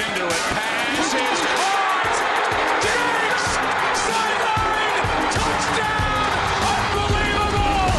[0.00, 0.42] into it.
[0.54, 2.16] Pass is caught.
[2.84, 3.44] Diggs!
[4.06, 5.04] Sideline!
[5.34, 6.30] Touchdown!
[7.02, 7.92] Unbelievable!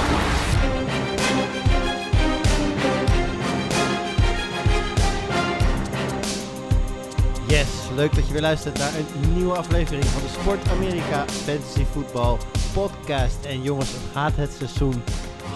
[7.48, 11.86] Yes, leuk dat je weer luistert naar een nieuwe aflevering van de Sport Amerika Fantasy
[11.92, 12.38] Football
[12.74, 13.46] Podcast.
[13.46, 15.02] En jongens, het gaat het seizoen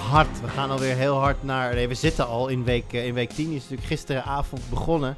[0.09, 0.41] hard.
[0.41, 1.73] We gaan alweer heel hard naar.
[1.73, 3.45] Nee, we zitten al in week, eh, in week 10.
[3.47, 5.17] Die is natuurlijk gisteravond begonnen.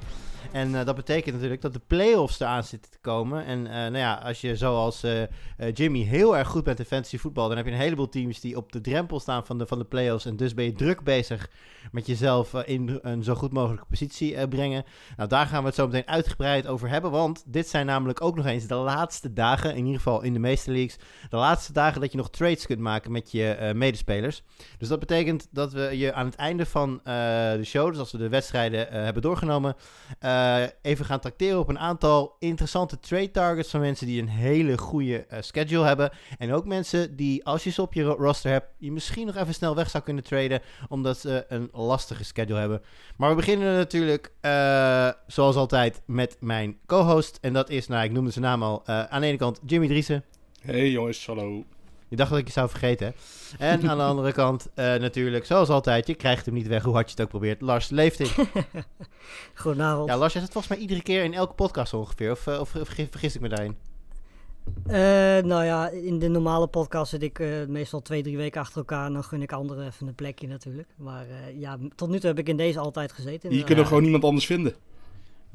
[0.51, 3.45] En eh, dat betekent natuurlijk dat de playoffs eraan zitten te komen.
[3.45, 5.23] En eh, nou ja, als je zoals eh,
[5.73, 8.57] Jimmy heel erg goed bent in fantasy voetbal, dan heb je een heleboel teams die
[8.57, 10.25] op de drempel staan van de, van de playoffs.
[10.25, 11.49] En dus ben je druk bezig
[11.91, 14.83] met jezelf in een zo goed mogelijke positie brengen.
[15.17, 17.11] Nou, daar gaan we het zo meteen uitgebreid over hebben.
[17.11, 20.39] Want dit zijn namelijk ook nog eens de laatste dagen, in ieder geval in de
[20.39, 20.97] meeste leagues,
[21.29, 24.43] de laatste dagen dat je nog trades kunt maken met je medespelers.
[24.77, 28.17] Dus dat betekent dat we je aan het einde van de show, dus als we
[28.17, 29.75] de wedstrijden hebben doorgenomen,
[30.35, 34.77] eh, even gaan tracteren op een aantal interessante trade targets van mensen die een hele
[34.77, 36.09] goede eh, schedule hebben.
[36.37, 39.35] En ook mensen die, als je ze op je ro- roster hebt, je misschien nog
[39.35, 42.81] even snel weg zou kunnen traden, omdat ze een lastige schedule hebben.
[43.17, 47.37] Maar we beginnen natuurlijk, eh, zoals altijd, met mijn co-host.
[47.41, 50.23] En dat is, nou, ik noemde zijn naam al, aan de ene kant Jimmy Driessen.
[50.61, 51.63] Hey jongens, hallo.
[52.07, 53.13] Je dacht dat ik je zou vergeten.
[53.57, 56.93] En aan de andere kant, eh, natuurlijk, zoals altijd, je krijgt hem niet weg, hoe
[56.93, 57.61] hard je het ook probeert.
[57.61, 58.29] Lars Leefting.
[59.55, 60.09] Goedenavond.
[60.09, 62.31] Ja, Lars, jij zit volgens mij iedere keer in elke podcast ongeveer.
[62.31, 63.77] Of, eh, of, of vergis- ik me daarin?
[64.85, 64.95] Eh,
[65.49, 69.05] nou ja, in de normale podcast zit ik eh, meestal twee, drie weken achter elkaar.
[69.05, 70.87] En dan gun ik anderen even een plekje natuurlijk.
[70.95, 73.49] Maar eh, ja, tot nu toe heb ik in deze altijd gezeten.
[73.49, 74.73] Hier En, kunnen eh, gewoon niemand anders vinden.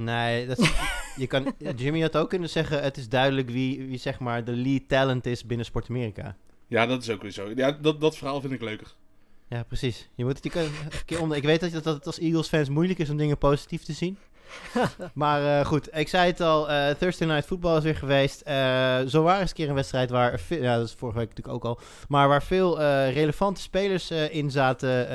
[0.05, 0.73] Nee, dat is-
[1.17, 4.53] je kan, Jimmy had ook kunnen zeggen, het is duidelijk wie, wie zeg maar de
[4.53, 6.37] lead talent is binnen Sport Amerika.
[6.67, 7.51] Ja, dat is ook weer zo.
[7.55, 8.95] Ja, dat, dat verhaal vind ik leuker.
[9.49, 10.09] Ja, precies.
[10.15, 11.37] Je moet het je kan, een keer onder.
[11.37, 14.19] Ik weet dat, dat het als Eagles fans moeilijk is om dingen positief te zien.
[15.15, 18.41] maar eh, goed, ik zei het al, eh, Thursday Night Football is weer geweest.
[18.41, 21.29] Eh, zo waar is een keer een wedstrijd waar, ve- ja, dat is vorige week
[21.29, 25.09] natuurlijk ook al, maar waar veel eh, relevante spelers eh, in zaten.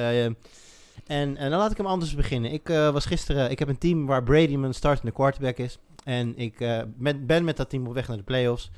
[1.07, 2.51] En, en dan laat ik hem anders beginnen.
[2.51, 5.79] Ik eh, was gisteren, ik heb een team waar Brady mijn startende quarterback is.
[6.05, 6.81] En ik eh,
[7.25, 8.71] ben, met dat team op weg naar de playoffs.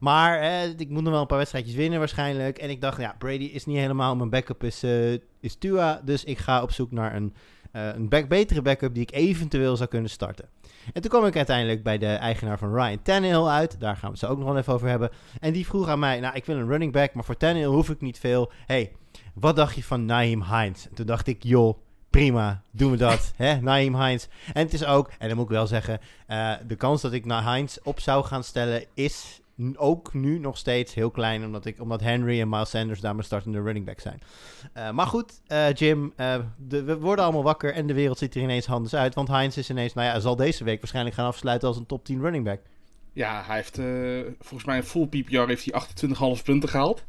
[0.00, 2.58] Maar eh, ik moet nog wel een paar wedstrijdjes winnen waarschijnlijk.
[2.58, 6.00] En ik dacht, ja, Brady is niet helemaal mijn backup, is, eh, is Tua.
[6.04, 7.34] Dus ik ga op zoek naar een,
[7.72, 10.48] een back, betere backup die ik eventueel zou kunnen starten.
[10.92, 13.80] En toen kwam ik uiteindelijk bij de eigenaar van Ryan Tannehill uit.
[13.80, 15.10] Daar gaan we het zo ook nog wel even over hebben.
[15.40, 17.90] En die vroeg aan mij, nou, ik wil een running back, maar voor Tannehill hoef
[17.90, 18.52] ik niet veel.
[18.66, 18.92] hey,
[19.34, 20.88] wat dacht je van Naeem Hines?
[20.88, 21.78] En toen dacht ik, joh,
[22.10, 23.32] prima, doen we dat.
[23.36, 23.60] hè?
[23.60, 24.28] Naeem Hines.
[24.52, 27.24] En het is ook, en dan moet ik wel zeggen, eh, de kans dat ik
[27.24, 29.40] naar Hines op zou gaan stellen is
[29.76, 33.26] ook nu nog steeds heel klein, omdat, ik, omdat Henry en Miles Sanders daar mijn
[33.26, 34.22] startende running back zijn.
[34.72, 38.34] Eh, maar goed, eh, Jim, eh, de, we worden allemaal wakker en de wereld ziet
[38.34, 41.26] er ineens anders uit, want Hines is ineens, nou ja, zal deze week waarschijnlijk gaan
[41.26, 42.60] afsluiten als een top 10 running back.
[43.12, 45.80] Ja, hij heeft eh, volgens mij een full PPR heeft hij
[46.36, 47.04] 28,5 punten gehaald.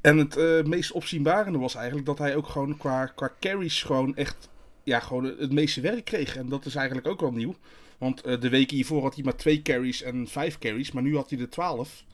[0.00, 4.16] En het eh, meest opzienbarende was eigenlijk dat hij ook gewoon qua, qua carries gewoon
[4.16, 4.48] echt
[4.82, 6.36] ja, gewoon het meeste werk kreeg.
[6.36, 7.54] En dat is eigenlijk ook wel nieuw.
[7.98, 10.92] Want eh, de weken hiervoor had hij maar twee carries en vijf carries.
[10.92, 12.04] Maar nu had hij er 12.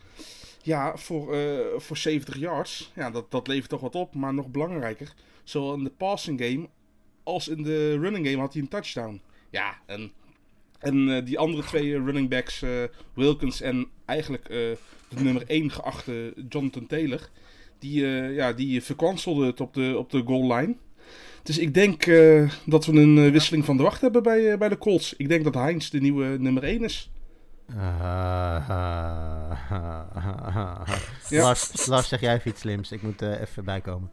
[0.63, 2.93] Ja, voor, eh, voor 70 yards.
[2.95, 4.15] Ja, dat, dat levert toch wat op.
[4.15, 5.15] Maar nog belangrijker.
[5.45, 6.69] Zowel in de passing game
[7.23, 9.21] als in de running game had hij een touchdown.
[9.51, 10.13] Ja, en,
[10.79, 12.65] en die andere twee running backs,
[13.15, 14.49] Wilkins en eigenlijk
[15.09, 17.31] de nummer 1 geachte Jonathan Taylor.
[17.79, 20.75] Die, eh ja, die verkwanselden het op de, op de goal line.
[21.43, 24.69] Dus ik denk eh, dat we een eh, wisseling van de wacht hebben bij, bij
[24.69, 25.15] de Colts.
[25.17, 27.11] Ik denk dat Heinz de nieuwe nummer 1 is.
[31.29, 31.43] Ja.
[31.43, 32.93] Lars, Lars, zeg jij even iets slims?
[32.93, 34.11] Ik moet eh, even bijkomen.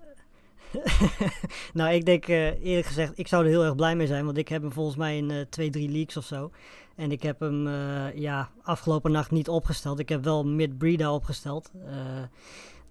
[1.74, 4.26] nou, ik denk eh, eerlijk gezegd, ik zou er heel erg blij mee zijn.
[4.26, 6.52] Want ik heb hem volgens mij in eh, twee, drie leagues of zo.
[6.96, 10.00] En ik heb hem eh, ja, afgelopen nacht niet opgesteld.
[10.00, 11.72] Ik heb wel Mid Breda opgesteld.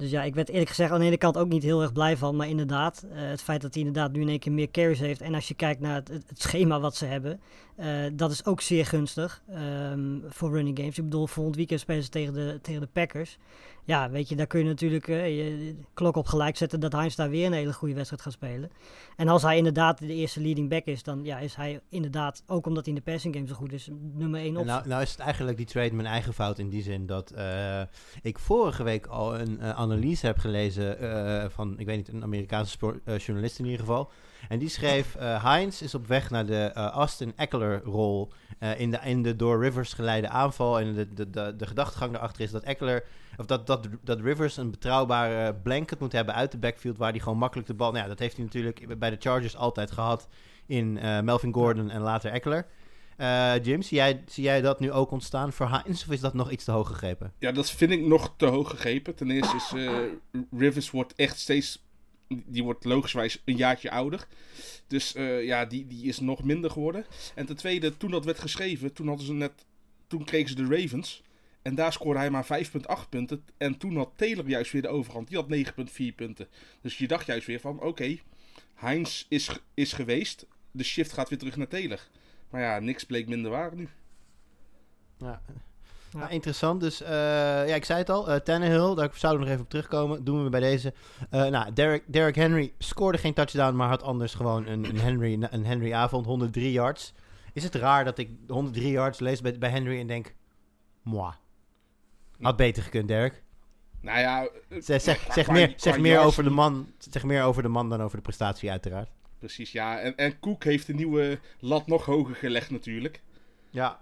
[0.00, 2.16] Dus ja, ik werd eerlijk gezegd aan de ene kant ook niet heel erg blij
[2.16, 2.36] van.
[2.36, 5.20] Maar inderdaad, eh, het feit dat hij inderdaad nu in één keer meer carries heeft.
[5.20, 7.40] En als je kijkt naar het schema wat ze hebben.
[7.76, 10.98] eh, dat is ook zeer gunstig ehm, voor running games.
[10.98, 13.38] Ik bedoel, volgend weekend spelen ze tegen de, tegen de Packers.
[13.84, 17.14] Ja, weet je, daar kun je natuurlijk eh, je klok op gelijk zetten dat Heinz
[17.14, 18.70] daar weer een hele goede wedstrijd gaat spelen.
[19.16, 22.66] En als hij inderdaad de eerste leading back is, dan ja, is hij inderdaad, ook
[22.66, 24.66] omdat hij in de passing game zo goed is, nummer 1 En op.
[24.66, 27.82] nou, nou is het eigenlijk die trade mijn eigen fout in die zin dat eh,
[28.22, 30.98] ik vorige week al een eh, analyse heb gelezen
[31.50, 34.10] van, ik weet niet, een Amerikaanse spor- eh, journalist in ieder geval.
[34.48, 39.22] En die schreef, eh Heinz is op weg naar de eh, Austin Eckler-rol eh, in,
[39.22, 40.80] de, door Rivers geleide aanval.
[40.80, 43.04] En de, de, de, gedachtegang daarachter is dat Eckler,
[43.36, 47.20] of dat, dat, dat Rivers een betrouwbare blanket moet hebben uit de backfield, waar hij
[47.20, 47.90] gewoon makkelijk de bal...
[47.90, 50.28] Nou ja, dat heeft hij natuurlijk bij de Chargers altijd gehad
[50.66, 50.92] in
[51.24, 52.66] Melvin Gordon en later Eckler.
[53.20, 56.02] Eh, Jim, zie jij, zie jij dat nu ook ontstaan voor Heinz?
[56.02, 57.32] Of is dat nog iets te hoog gegrepen?
[57.38, 59.14] Ja, dat vind ik nog te hoog gegrepen.
[59.14, 59.72] Ten eerste is
[60.50, 61.84] Rivers wordt echt steeds...
[62.46, 64.26] Die wordt logischwijs een jaartje ouder.
[64.86, 67.06] Dus eh, ja, die, die is nog minder geworden.
[67.34, 69.66] En ten tweede, toen dat werd geschreven, toen hadden ze net...
[70.06, 71.22] Toen kregen ze de Ravens.
[71.62, 73.44] En daar scoorde hij maar 5,8 punten.
[73.56, 75.28] En toen had Taylor juist weer de overhand.
[75.28, 76.48] Die had 9,4 punten.
[76.80, 78.18] Dus je dacht juist weer van, oké,
[78.74, 80.46] Heinz is, is geweest.
[80.70, 82.08] De shift gaat weer terug naar Taylor.
[82.50, 83.88] Maar ja, niks bleek minder waar nu.
[85.18, 85.42] Ja.
[86.10, 86.18] Ja.
[86.18, 86.80] Nou, interessant.
[86.80, 87.10] Dus eh,
[87.68, 88.28] ja, ik zei het al.
[88.30, 90.24] eh Tannehill, daar zouden we nog even op terugkomen.
[90.24, 90.94] Doen we bij deze.
[91.30, 95.46] Eh, nou, Derek, Derek Henry scoorde geen touchdown, maar had anders gewoon een, een Henry,
[95.50, 97.12] een Henry avond, 103 yards.
[97.52, 100.34] Is het raar dat ik 103 yards lees bij, bij Henry en denk,
[101.02, 101.32] moi.
[102.40, 103.42] Had beter gekund, Derek.
[104.00, 107.42] Nou ja, Zeg, zeg, zeg qua- meer, qua zeg, meer over de man, zeg meer
[107.42, 109.08] over de man dan over de prestatie, uiteraard.
[109.38, 109.98] Precies, ja.
[109.98, 113.20] En, en Cook heeft de nieuwe lat nog hoger gelegd natuurlijk.
[113.70, 114.00] Ja.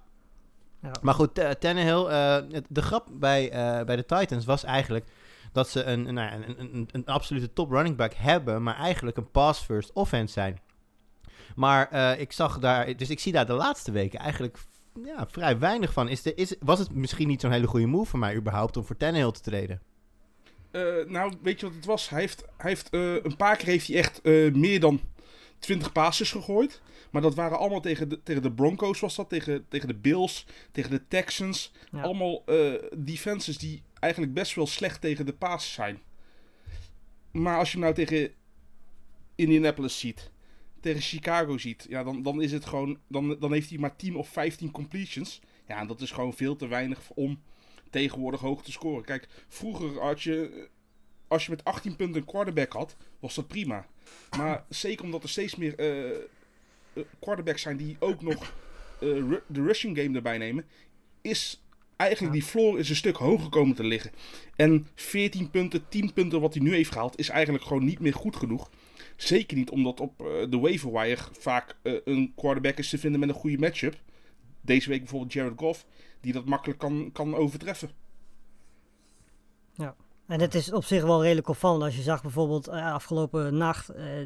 [0.82, 0.92] Ja.
[1.02, 5.06] Maar goed, uh, Tannehill, eh, de grap bij, eh, bij de Titans was eigenlijk
[5.52, 8.76] dat ze een, een, nou ja, een, een, een absolute top running back hebben, maar
[8.76, 10.60] eigenlijk een pass-first offense zijn.
[11.54, 14.58] Maar eh, ik zag daar, dus ik zie daar de laatste weken eigenlijk
[15.04, 16.08] ja, vrij weinig van.
[16.08, 18.84] Is de, is, was het misschien niet zo'n hele goede move voor mij überhaupt om
[18.84, 19.80] voor Tannehill te treden?
[20.70, 22.08] Eh, nou, weet je wat het was?
[22.08, 25.00] Hij heeft, hij heeft eh, een paar keer heeft hij echt eh, meer dan
[25.58, 26.80] 20 passes gegooid.
[27.10, 29.28] Maar dat waren allemaal tegen de, tegen de Broncos, was dat?
[29.28, 31.72] Tegen, tegen de Bills, tegen de Texans.
[31.90, 32.02] Ja.
[32.02, 36.00] Allemaal eh, defenses die eigenlijk best wel slecht tegen de passes zijn.
[37.30, 38.32] Maar als je hem nou tegen
[39.34, 40.30] Indianapolis ziet,
[40.80, 42.98] tegen Chicago ziet, ja, dan, dan is het gewoon.
[43.08, 45.40] Dan, dan heeft hij maar 10 of 15 completions.
[45.66, 47.42] Ja, en dat is gewoon veel te weinig om
[47.90, 49.04] tegenwoordig hoog te scoren.
[49.04, 50.68] Kijk, vroeger had je,
[51.28, 53.86] als je met 18 punten een quarterback had, was dat prima.
[54.36, 58.52] Maar zeker omdat er steeds meer eh, eh, quarterbacks zijn die ook nog
[59.00, 60.64] eh, ru- de rushing game erbij nemen,
[61.20, 61.62] is
[61.96, 64.10] eigenlijk die floor is een stuk hoger komen te liggen.
[64.56, 68.14] En 14 punten, 10 punten wat hij nu heeft gehaald, is eigenlijk gewoon niet meer
[68.14, 68.70] goed genoeg.
[69.16, 70.18] Zeker niet omdat op
[70.50, 74.00] de waiver wire vaak een quarterback is te vinden met een goede matchup.
[74.60, 75.86] Deze week bijvoorbeeld Jared Goff,
[76.20, 77.90] die dat makkelijk kan, kan overtreffen.
[80.28, 83.88] En het is op zich wel redelijk opvallend als je zag bijvoorbeeld eh, afgelopen nacht,
[83.88, 84.20] eh,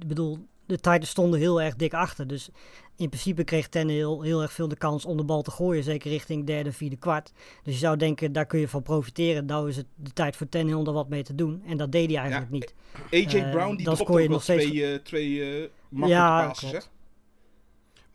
[0.00, 2.26] ik bedoel, de Titans stonden heel erg dik achter.
[2.26, 2.48] Dus
[2.96, 6.10] in principe kreeg Tannehill heel erg veel de kans om de bal te gooien, zeker
[6.10, 7.32] richting derde, vierde kwart.
[7.62, 9.44] Dus je zou denken, daar kun je van profiteren.
[9.46, 11.62] Nou is het de tijd voor Tannehill om daar wat mee te doen.
[11.66, 12.74] En dat deed hij eigenlijk niet.
[13.10, 16.72] AJ Eh, Brown die dan je nog steeds- twee, eh, twee eh, makkelijke Ja, passes,
[16.72, 16.78] hè?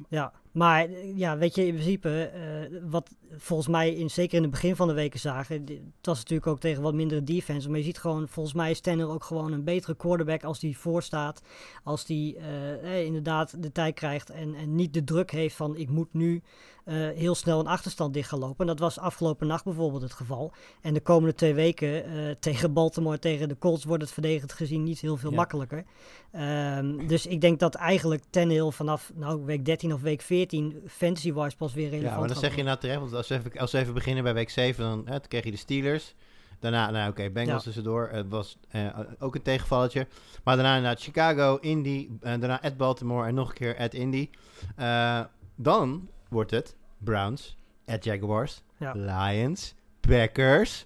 [0.09, 4.41] Ja, maar eh, ja, weet je, in principe, eh, wat volgens mij in, zeker in
[4.41, 7.77] het begin van de weken zagen, het was natuurlijk ook tegen wat mindere defense, maar
[7.77, 11.03] je ziet gewoon, volgens mij is Tanner ook gewoon een betere quarterback als die voor
[11.03, 11.41] staat,
[11.83, 15.89] als die eh, inderdaad de tijd krijgt en, en niet de druk heeft van ik
[15.89, 16.41] moet nu
[16.83, 18.59] eh, heel snel een achterstand dicht gaan lopen.
[18.59, 20.53] En dat was afgelopen nacht bijvoorbeeld het geval.
[20.81, 24.83] En de komende twee weken eh, tegen Baltimore, tegen de Colts wordt het verdedigend gezien
[24.83, 25.35] niet heel veel Ja.
[25.35, 25.83] makkelijker.
[26.31, 31.57] Ehm, dus ik denk dat eigenlijk Tannehill vanaf nou, week 13 of week 14 fantasy-wise
[31.57, 33.71] pas weer relevant Ja, maar dan zeg je nou terecht, want als we even, als
[33.71, 36.15] we even beginnen bij week 7, dan, hè, dan kreeg je de Steelers.
[36.59, 37.63] Daarna, nou oké, Bengals Ja.
[37.63, 38.09] tussendoor.
[38.11, 40.07] Het was eh, ook een tegenvalletje.
[40.43, 44.29] Maar daarna inderdaad Chicago, Indy, en daarna at Baltimore en nog een keer at Indy.
[44.75, 45.21] Eh,
[45.55, 48.91] dan wordt het Browns, at Jaguars, Ja.
[48.95, 50.85] Lions, Packers.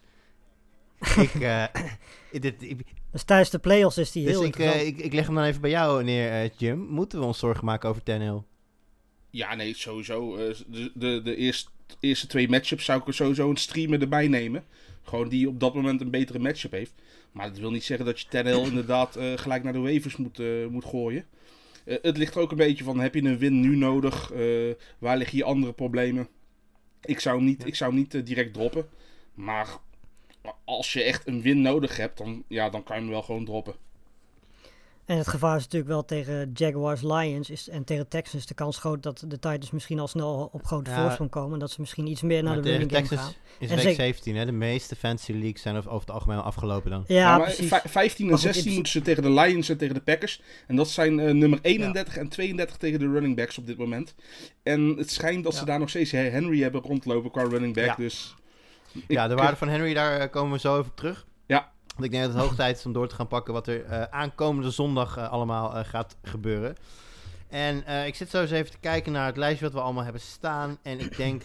[1.17, 1.63] ik, eh,
[2.31, 2.79] dit, ik,
[3.11, 5.43] Dus tijdens de playoffs is die dus heel ik, eh, ik, ik leg hem dan
[5.43, 6.79] even bij jou neer, eh, Jim.
[6.79, 8.41] Moeten we ons zorgen maken over Tannehill?
[9.29, 10.35] Ja, nee, sowieso.
[10.35, 14.27] eh, de de, de eerste, eerste twee matchups zou ik er sowieso een streamer erbij
[14.27, 14.63] nemen.
[15.03, 16.93] Gewoon die op dat moment een betere matchup heeft.
[17.31, 20.41] Maar dat wil niet zeggen dat je Tannehill inderdaad eh, gelijk naar de waivers moet,
[20.69, 21.25] moet gooien.
[21.87, 24.31] Eh, het ligt er ook een beetje van, heb je een win nu nodig?
[24.31, 26.27] Eh, waar liggen je andere problemen?
[27.01, 28.87] Ik zou hem niet, ik zou hem niet eh, direct droppen.
[29.33, 29.67] Maar
[30.65, 33.45] als je echt een win nodig hebt, dan, ja, dan kan je hem wel gewoon
[33.45, 33.75] droppen.
[35.07, 38.77] En het gevaar is natuurlijk wel tegen Jaguars, Lions is, en tegen Texans de kans
[38.77, 41.01] groot dat de Titans misschien al snel op grote Ja.
[41.01, 41.53] voorsprong komen.
[41.53, 43.33] En dat ze misschien iets meer naar de running game Texas gaan.
[43.59, 44.45] is En week zeker- 17, hè?
[44.45, 47.03] De meeste fantasy leagues zijn over, het algemeen al afgelopen dan.
[47.07, 47.67] Ja, Ja, maar precies.
[47.67, 49.93] vij- 15 en Maar goed, in 16 principe- moeten ze tegen de Lions en tegen
[49.95, 50.41] de Packers.
[50.67, 54.15] En dat zijn eh, nummer 31 en 32 tegen de running backs op dit moment.
[54.63, 57.85] En het schijnt dat ze daar nog steeds Henry hebben rondlopen qua running back.
[57.85, 57.95] Ja.
[57.95, 58.35] Dus
[59.07, 61.25] ja, de waarde van Henry, daar eh, komen we zo even op terug.
[61.97, 63.85] Want ik denk dat het hoog tijd is om door te gaan pakken wat er
[63.85, 66.75] eh, aankomende zondag eh, allemaal eh, gaat gebeuren.
[67.49, 70.21] En ik zit zo eens even te kijken naar het lijstje wat we allemaal hebben
[70.21, 70.77] staan.
[70.81, 71.43] En ik denk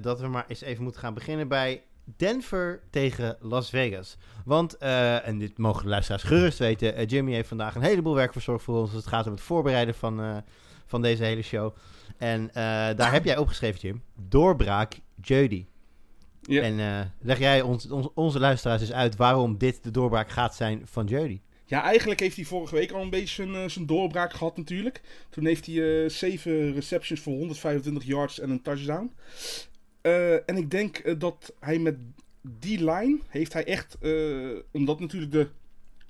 [0.00, 1.82] dat we maar eens even moeten gaan beginnen bij
[2.16, 4.16] Denver tegen Las Vegas.
[4.44, 8.64] Want, en dit mogen de luisteraars gerust weten, Jimmy heeft vandaag een heleboel werk verzorgd
[8.64, 8.88] voor ons.
[8.88, 10.42] als Het gaat om het voorbereiden van,
[10.86, 11.74] van deze hele show.
[12.16, 12.50] En
[12.96, 14.02] daar heb jij opgeschreven, Jim.
[14.14, 15.66] Doorbraak Judy.
[16.48, 16.62] Ja.
[16.62, 20.54] En eh, leg jij ons, ons- onze luisteraars eens uit waarom dit de doorbraak gaat
[20.54, 21.40] zijn van Judy.
[21.64, 25.00] Ja, eigenlijk heeft hij vorige week al een beetje zijn, eh, zijn doorbraak gehad natuurlijk.
[25.30, 29.12] Toen heeft hij eh 7 receptions voor 125 yards en een touchdown.
[30.46, 31.96] En ik denk dat hij met
[32.42, 33.98] die line heeft hij echt,
[34.72, 35.48] omdat natuurlijk de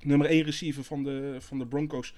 [0.00, 2.14] nummer 1 receiver van de, van de Broncos,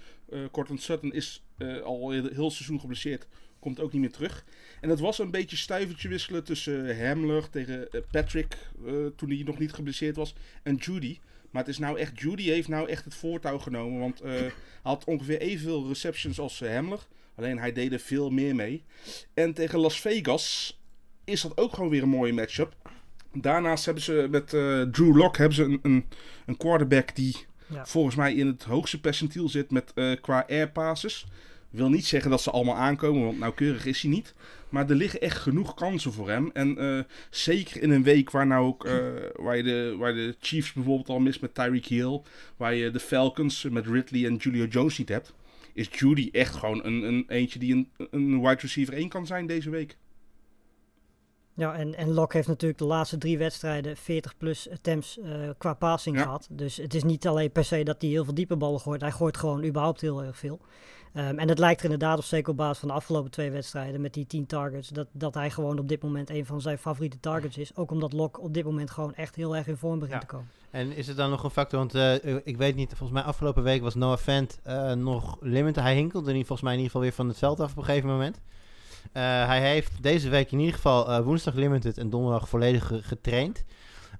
[0.50, 1.42] Cortland Sutton, is
[1.84, 3.26] al heel, heel seizoen geblesseerd.
[3.58, 4.44] Komt ook niet meer terug.
[4.80, 9.42] En het was een beetje stuivertje wisselen tussen Hamler tegen eh, Patrick, eh, toen hij
[9.44, 11.18] nog niet geblesseerd was, en Judy.
[11.50, 14.00] Maar het is nou echt, Judy heeft nou echt het voortouw genomen.
[14.00, 17.06] Want eh, hij had ongeveer evenveel receptions als Hamler.
[17.34, 18.84] Alleen hij deed er veel meer mee.
[19.34, 20.78] En tegen Las Vegas
[21.24, 22.74] is dat ook gewoon weer een mooie matchup.
[23.32, 24.48] Daarnaast hebben ze met
[24.92, 26.04] Drew Lock hebben ze een, een,
[26.46, 27.36] een quarterback die
[27.66, 27.86] Ja.
[27.86, 31.26] volgens mij in het hoogste percentiel zit met, qua air passes.
[31.70, 34.34] Wil niet zeggen dat ze allemaal aankomen, want nauwkeurig is hij niet.
[34.68, 36.50] Maar er liggen echt genoeg kansen voor hem.
[36.52, 38.96] En eh, zeker in een week waar, nou ook, eh,
[39.34, 42.20] waar, je de, waar de Chiefs bijvoorbeeld al mist met Tyreek Hill.
[42.56, 45.34] Waar je de Falcons met Ridley en Julio Jones niet hebt.
[45.72, 49.46] Is Judy echt gewoon een, een eentje die een, een wide receiver 1 kan zijn
[49.46, 49.96] deze week.
[51.54, 55.74] Ja, en, en Locke heeft natuurlijk de laatste drie wedstrijden 40 plus attempts eh, qua
[55.74, 56.22] passing Ja.
[56.22, 56.48] gehad.
[56.50, 59.00] Dus het is niet alleen per se dat hij heel veel diepe ballen gooit.
[59.00, 60.60] Hij gooit gewoon überhaupt heel erg veel.
[61.12, 64.00] Ehm, en het lijkt er inderdaad op, zeker op basis van de afgelopen twee wedstrijden
[64.00, 67.20] met die 10 targets, dat, dat hij gewoon op dit moment een van zijn favoriete
[67.20, 67.76] targets is.
[67.76, 70.28] Ook omdat Locke op dit moment gewoon echt heel erg in vorm begint Ja.
[70.28, 70.48] te komen.
[70.70, 71.78] En is het dan nog een factor?
[71.78, 75.82] Want eh, ik weet niet, volgens mij afgelopen week was Noah Fant eh, nog limited.
[75.82, 77.84] Hij hinkelde niet volgens mij in ieder geval weer van het veld af op een
[77.84, 78.40] gegeven moment.
[79.12, 83.64] Eh, hij heeft deze week in ieder geval woensdag limited en donderdag volledig ge- getraind.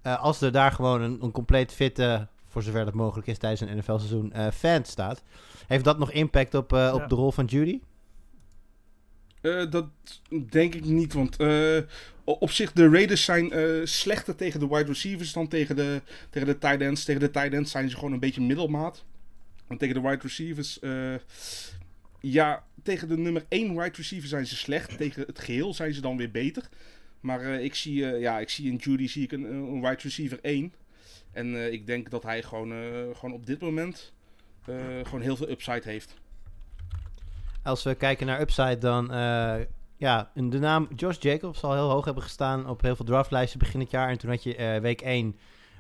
[0.03, 3.77] Als er daar gewoon een, een compleet fitte, voor zover dat mogelijk is tijdens een
[3.77, 5.23] NFL-seizoen, Fant staat.
[5.69, 7.07] Heeft dat nog impact op, eh, op Ja.
[7.07, 7.81] de rol van Judy?
[9.41, 9.89] Eh, dat
[10.51, 11.79] denk ik niet, want eh,
[12.25, 16.49] op zich de Raiders zijn eh, slechter tegen de wide receivers dan tegen de, tegen
[16.49, 17.05] de tight ends.
[17.05, 19.05] Tegen de tight ends zijn ze gewoon een beetje middelmaat.
[19.69, 21.15] En tegen de wide receivers, eh,
[22.21, 24.97] ja, tegen de nummer 1 wide receiver zijn ze slecht.
[24.97, 26.69] Tegen het geheel zijn ze dan weer beter.
[27.21, 29.99] Maar eh, ik, zie, eh, ja, ik zie in Judy zie ik een, een wide
[30.03, 30.73] receiver 1.
[31.33, 32.79] En eh, ik denk dat hij gewoon, eh,
[33.13, 34.13] gewoon op dit moment
[35.03, 36.15] gewoon heel veel upside heeft.
[37.63, 39.55] Als we kijken naar upside, dan eh,
[39.97, 43.81] ja, de naam Josh Jacobs zal heel hoog hebben gestaan op heel veel draftlijsten begin
[43.81, 44.09] het jaar.
[44.09, 45.37] En toen had je eh, week 1,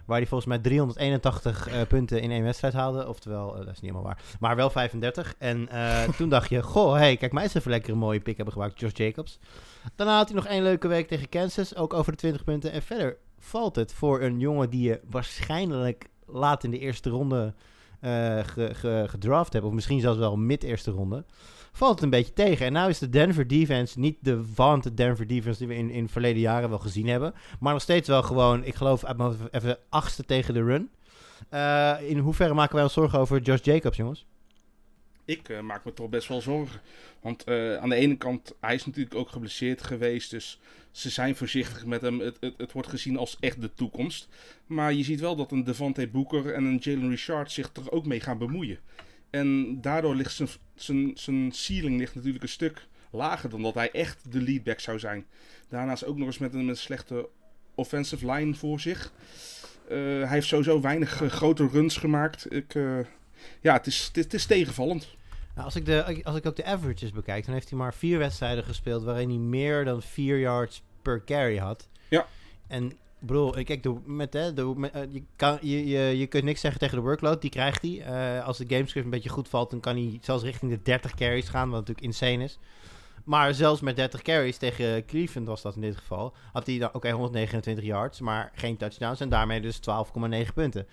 [0.08, 3.08] waar hij volgens mij 381 eh, punten in één wedstrijd haalde.
[3.08, 5.34] Oftewel, eh, dat is niet helemaal waar, maar wel 35.
[5.38, 8.36] En eh, toen dacht je, goh, hey, kijk mij eens even lekker een mooie pick
[8.36, 9.38] hebben gemaakt, Josh Jacobs.
[9.96, 12.72] Daarna had hij nog één leuke week tegen Kansas, ook over de 20 punten.
[12.72, 17.54] En verder valt het voor een jongen die je waarschijnlijk laat in de eerste ronde
[17.56, 17.62] eh,
[18.02, 19.64] ge- gedraft hebt.
[19.64, 21.24] Of misschien zelfs wel mid-eerste ronde
[21.72, 22.66] valt het een beetje tegen.
[22.66, 26.08] En nou is de Denver defense niet de wanted Denver defense die we in, in
[26.08, 27.34] verleden jaren wel gezien hebben.
[27.60, 29.04] Maar nog steeds wel gewoon, ik geloof
[29.50, 30.90] even achtste tegen de run.
[31.48, 34.26] Eh, in hoeverre maken wij ons zorgen over Josh Jacobs, jongens?
[35.28, 36.80] Ik eh, maak me toch best wel zorgen.
[37.20, 40.30] Want eh, aan de ene kant, hij is natuurlijk ook geblesseerd geweest.
[40.30, 42.20] Dus ze zijn voorzichtig met hem.
[42.20, 44.28] Het, het, het wordt gezien als echt de toekomst.
[44.66, 48.06] Maar je ziet wel dat een Devante Booker en een Jalen Richard zich er ook
[48.06, 48.78] mee gaan bemoeien.
[49.30, 53.90] En daardoor ligt zijn, zijn, zijn ceiling ligt natuurlijk een stuk lager dan dat hij
[53.90, 55.26] echt de leadback zou zijn.
[55.68, 57.28] Daarnaast ook nog eens met een, met slechte
[57.74, 59.12] offensive line voor zich.
[59.88, 62.52] Eh, hij heeft sowieso weinig grote runs gemaakt.
[62.54, 62.74] Ik,
[63.60, 65.16] ja, het, is- het is tegenvallend.
[65.58, 68.18] Nou, als, ik de, als ik ook de averages bekijk, dan heeft hij maar vier
[68.18, 71.88] wedstrijden gespeeld waarin hij meer dan vier yards per carry had.
[72.08, 72.26] Ja.
[72.66, 76.44] En bro, kijk, de, met, hè, de, met, eh, je, kan, je, je, je kunt
[76.44, 78.02] niks zeggen tegen de workload, die krijgt hij.
[78.02, 81.14] Eh, als de gamescript een beetje goed valt, dan kan hij zelfs richting de 30
[81.14, 82.58] carries gaan, wat natuurlijk insane is.
[83.24, 86.34] Maar zelfs met 30 carries tegen Cleveland was dat in dit geval.
[86.52, 89.20] Had hij dan, oké, 129 yards, maar geen touchdowns.
[89.20, 90.86] En daarmee dus 12,9 punten.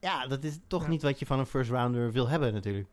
[0.00, 0.88] Ja, dat is toch Ja.
[0.88, 2.86] niet wat je van een first rounder wil hebben natuurlijk.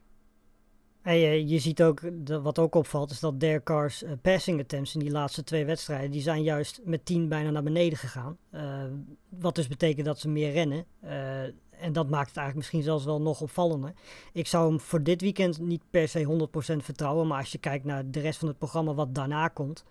[1.12, 5.12] Je, ziet ook, wat ook opvalt, is dat Derek Carr's eh, passing attempts in die
[5.12, 8.38] laatste twee wedstrijden, die zijn juist met 10 bijna naar beneden gegaan.
[8.50, 8.84] Eh,
[9.30, 10.86] wat dus betekent dat ze meer rennen.
[11.00, 13.94] Eh, en dat maakt het eigenlijk misschien zelfs wel nog opvallender.
[14.34, 17.86] Ik zou hem voor dit weekend niet per se 100% vertrouwen, maar als je kijkt
[17.86, 19.84] naar de rest van het programma wat daarna komt.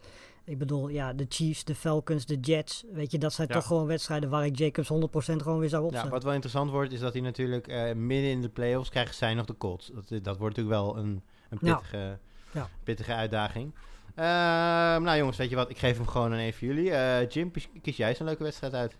[0.44, 3.54] Ik bedoel, ja, de Chiefs, de Falcons, de Jets, weet je, dat zijn Ja.
[3.54, 6.10] toch gewoon wedstrijden waar ik Jacobs 100% gewoon weer zou Ja, opstellen.
[6.12, 9.34] wat wel interessant wordt, is dat hij natuurlijk eh, midden in de playoffs krijgen zij
[9.34, 9.90] nog de Colts.
[9.94, 11.74] Dat, dat wordt natuurlijk wel een, een Ja.
[11.74, 12.18] pittige,
[12.52, 12.68] Ja.
[12.84, 13.74] pittige uitdaging.
[14.14, 15.70] Ehm, nou jongens, weet je wat?
[15.70, 16.90] Ik geef hem gewoon aan een van jullie.
[16.90, 17.50] Eh, Jim,
[17.82, 18.96] kies- jij eens een leuke wedstrijd uit?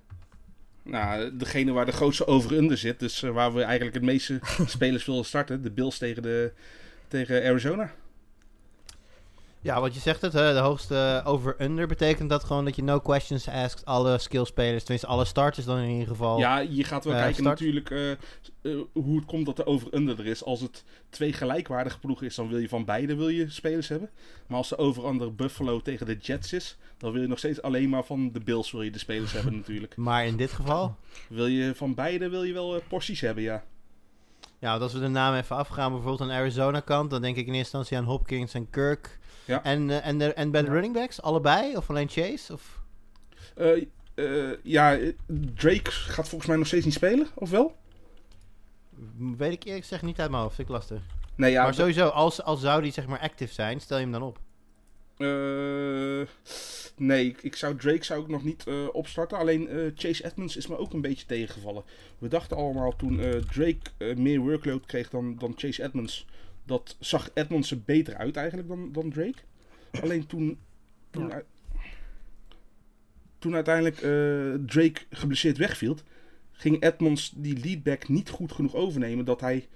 [0.82, 2.98] Nou, degene waar de grootste over-under zit.
[3.00, 5.62] Dus eh, waar we eigenlijk het meeste spelers willen starten.
[5.62, 6.52] De Bills tegen, de,
[7.08, 7.90] tegen Arizona.
[9.62, 13.00] Ja, wat je zegt het, hè, de hoogste over-under betekent dat gewoon dat je no
[13.00, 16.38] questions asked alle skillspelers, tenminste alle starters dan in ieder geval.
[16.38, 17.60] Ja, je gaat wel Eh, kijken start.
[17.60, 20.44] natuurlijk eh, eh, hoe het komt dat de over-under er is.
[20.44, 24.10] Als het twee gelijkwaardige ploegen is, dan wil je van beide wil je spelers hebben.
[24.46, 27.88] Maar als de over-under Buffalo tegen de Jets is, dan wil je nog steeds alleen
[27.88, 29.96] maar van de Bills wil je de spelers hebben natuurlijk.
[30.06, 30.96] Maar in dit geval,
[31.28, 33.64] Wil je van beide wil je wel porties hebben, ja.
[34.58, 37.46] ja, want als we de naam even afgaan, bijvoorbeeld aan Arizona kant, dan denk ik
[37.46, 39.20] in eerste instantie aan Hopkins en Kirk.
[39.44, 39.64] Ja.
[39.64, 40.72] En, eh, en, de, en bij de Ja.
[40.72, 41.76] running backs, allebei?
[41.76, 42.52] Of alleen Chase?
[42.52, 42.80] Of...
[43.56, 43.82] Eh,
[44.14, 44.98] eh, ja,
[45.54, 47.76] Drake gaat volgens mij nog steeds niet spelen, of wel?
[49.36, 51.02] Weet ik eerlijk gezegd niet uit mijn hoofd, vind ik lastig.
[51.36, 51.62] Nee, ja.
[51.62, 54.38] maar sowieso, als, als zou die zeg maar active zijn, stel je hem dan op.
[55.16, 56.22] Eh,
[56.96, 59.38] nee, ik, zou Drake zou ik nog niet eh, opstarten.
[59.38, 61.84] Alleen eh, Chase Edmonds is me ook een beetje tegengevallen.
[62.18, 66.26] We dachten allemaal toen eh, Drake meer workload kreeg dan, dan Chase Edmonds.
[66.64, 69.38] Dat zag Edmonds er beter uit eigenlijk dan, dan Drake.
[70.02, 70.58] Alleen toen,
[71.10, 71.38] toen, Ja.
[71.38, 71.44] u-
[73.38, 75.96] toen uiteindelijk eh, Drake geblesseerd wegviel,
[76.52, 79.24] ging Edmonds die leadback niet goed genoeg overnemen.
[79.24, 79.68] Dat hij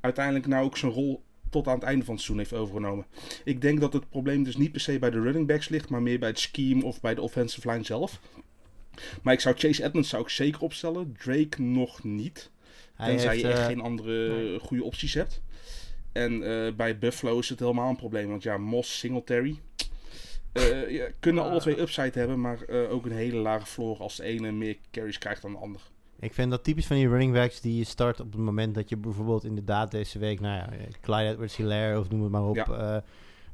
[0.00, 3.06] uiteindelijk nou ook zijn rol tot aan het einde van het seizoen heeft overgenomen.
[3.44, 6.02] Ik denk dat het probleem dus niet per se bij de running backs ligt, maar
[6.02, 8.20] meer bij het scheme of bij de offensive line zelf.
[9.22, 12.50] Maar ik zou Chase Edmonds zou ik zeker opstellen, Drake nog niet.
[12.94, 14.58] Hij Tenzij heeft, je echt eh, geen andere nee.
[14.58, 15.42] goede opties hebt.
[16.14, 19.60] En eh, bij Buffalo is het helemaal een probleem, want ja, Moss, Singletary...
[20.52, 21.60] eh, ja, kunnen alle Ah.
[21.60, 25.18] twee upside hebben, maar eh, ook een hele lage floor als de ene meer carries
[25.18, 25.80] krijgt dan de ander.
[26.20, 28.88] Ik vind dat typisch van die running backs die je start op het moment dat
[28.88, 30.68] je bijvoorbeeld inderdaad deze week, nou ja,
[31.00, 33.04] Clyde Edwards Hilaire of noem het maar op, Ja.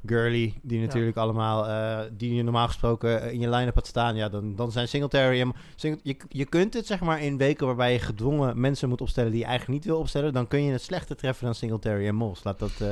[0.05, 4.15] Gurley, die natuurlijk allemaal, eh, die je normaal gesproken eh, in je line-up had staan,
[4.15, 7.65] ja, dan, dan zijn Singletary, en Sing- je, je kunt het zeg maar in weken
[7.65, 10.71] waarbij je gedwongen mensen moet opstellen die je eigenlijk niet wil opstellen, dan kun je
[10.71, 12.43] het slechter treffen dan Singletary en Moss.
[12.43, 12.87] Laat dat, eh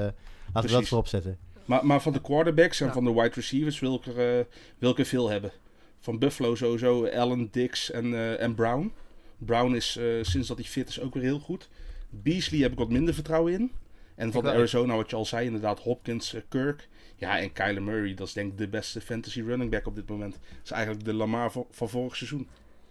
[0.54, 1.38] laten we dat voorop zetten.
[1.66, 2.94] Maar, maar van de quarterbacks en Ja.
[2.94, 4.48] van de wide receivers wil ik, er,
[4.78, 5.52] wil ik er veel hebben.
[6.00, 8.94] Van Buffalo sowieso Allen, Dix en, eh, en Brown.
[9.38, 11.70] Brown is eh, sinds dat hij fit is ook weer heel goed.
[12.10, 13.72] Beasley heb ik wat minder vertrouwen in.
[14.16, 14.50] En van de.
[14.52, 16.88] Arizona, wat je al zei, inderdaad Hopkins, Kirk.
[17.20, 20.10] Ja, en Kyler Murray, dat is denk ik de beste fantasy running back op dit
[20.10, 20.32] moment.
[20.34, 22.48] Dat is eigenlijk de Lamar van, vorig seizoen.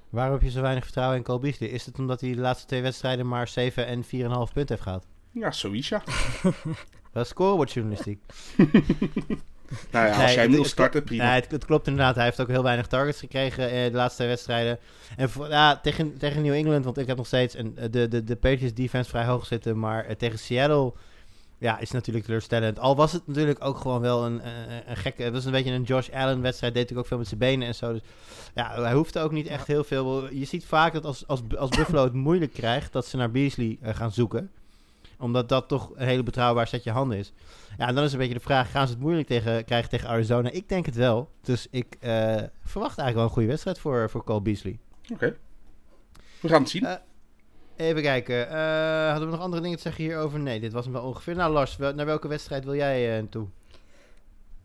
[0.08, 1.68] Waarom heb je zo weinig vertrouwen in Cole Beasley?
[1.68, 5.06] Is het omdat hij de laatste twee wedstrijden maar 7 en 4,5 punten heeft gehad?
[5.32, 6.02] Ja, zoiets ja.
[7.12, 8.20] Dat is scoreboardjournalistiek.
[9.90, 11.24] Nou ja, als Nee, jij hem wil starten, prima.
[11.24, 12.14] Nee, het, het klopt inderdaad.
[12.14, 14.78] Hij heeft ook heel weinig targets gekregen eh, de laatste twee wedstrijden.
[15.16, 18.08] En voor, ja, tegen, tegen New England, want ik heb nog steeds een, eh, de,
[18.08, 19.78] de, de Patriots defense vrij hoog zitten.
[19.78, 20.92] Maar eh, tegen Seattle
[21.58, 22.78] ja, is natuurlijk teleurstellend.
[22.78, 24.40] Al was het natuurlijk ook gewoon wel een,
[24.86, 25.22] een gekke...
[25.22, 26.74] Het was een beetje een Josh Allen wedstrijd.
[26.74, 27.92] Deed natuurlijk ook veel met zijn benen en zo.
[27.92, 28.02] Dus
[28.54, 30.32] ja, hij hoefde ook niet echt heel veel...
[30.32, 33.78] Je ziet vaak dat als, als, als Buffalo het moeilijk krijgt, dat ze naar Beasley
[33.80, 34.50] eh, gaan zoeken
[35.18, 37.32] omdat dat toch een hele betrouwbaar setje handen is.
[37.78, 40.08] Ja, en dan is een beetje de vraag: gaan ze het moeilijk tegen, krijgen tegen
[40.08, 40.50] Arizona?
[40.50, 41.30] Ik denk het wel.
[41.42, 42.10] Dus ik eh,
[42.64, 44.78] verwacht eigenlijk wel een goede wedstrijd voor, voor Cole Beasley.
[45.12, 45.36] Oké.
[46.40, 46.84] We gaan het zien.
[46.84, 46.94] Eh,
[47.78, 48.48] Even kijken.
[48.50, 50.38] eh, hadden we nog andere dingen te zeggen hierover?
[50.40, 51.34] Nee, dit was hem wel ongeveer.
[51.36, 53.46] Nou, Lars, wel- naar welke wedstrijd wil jij eh, toe?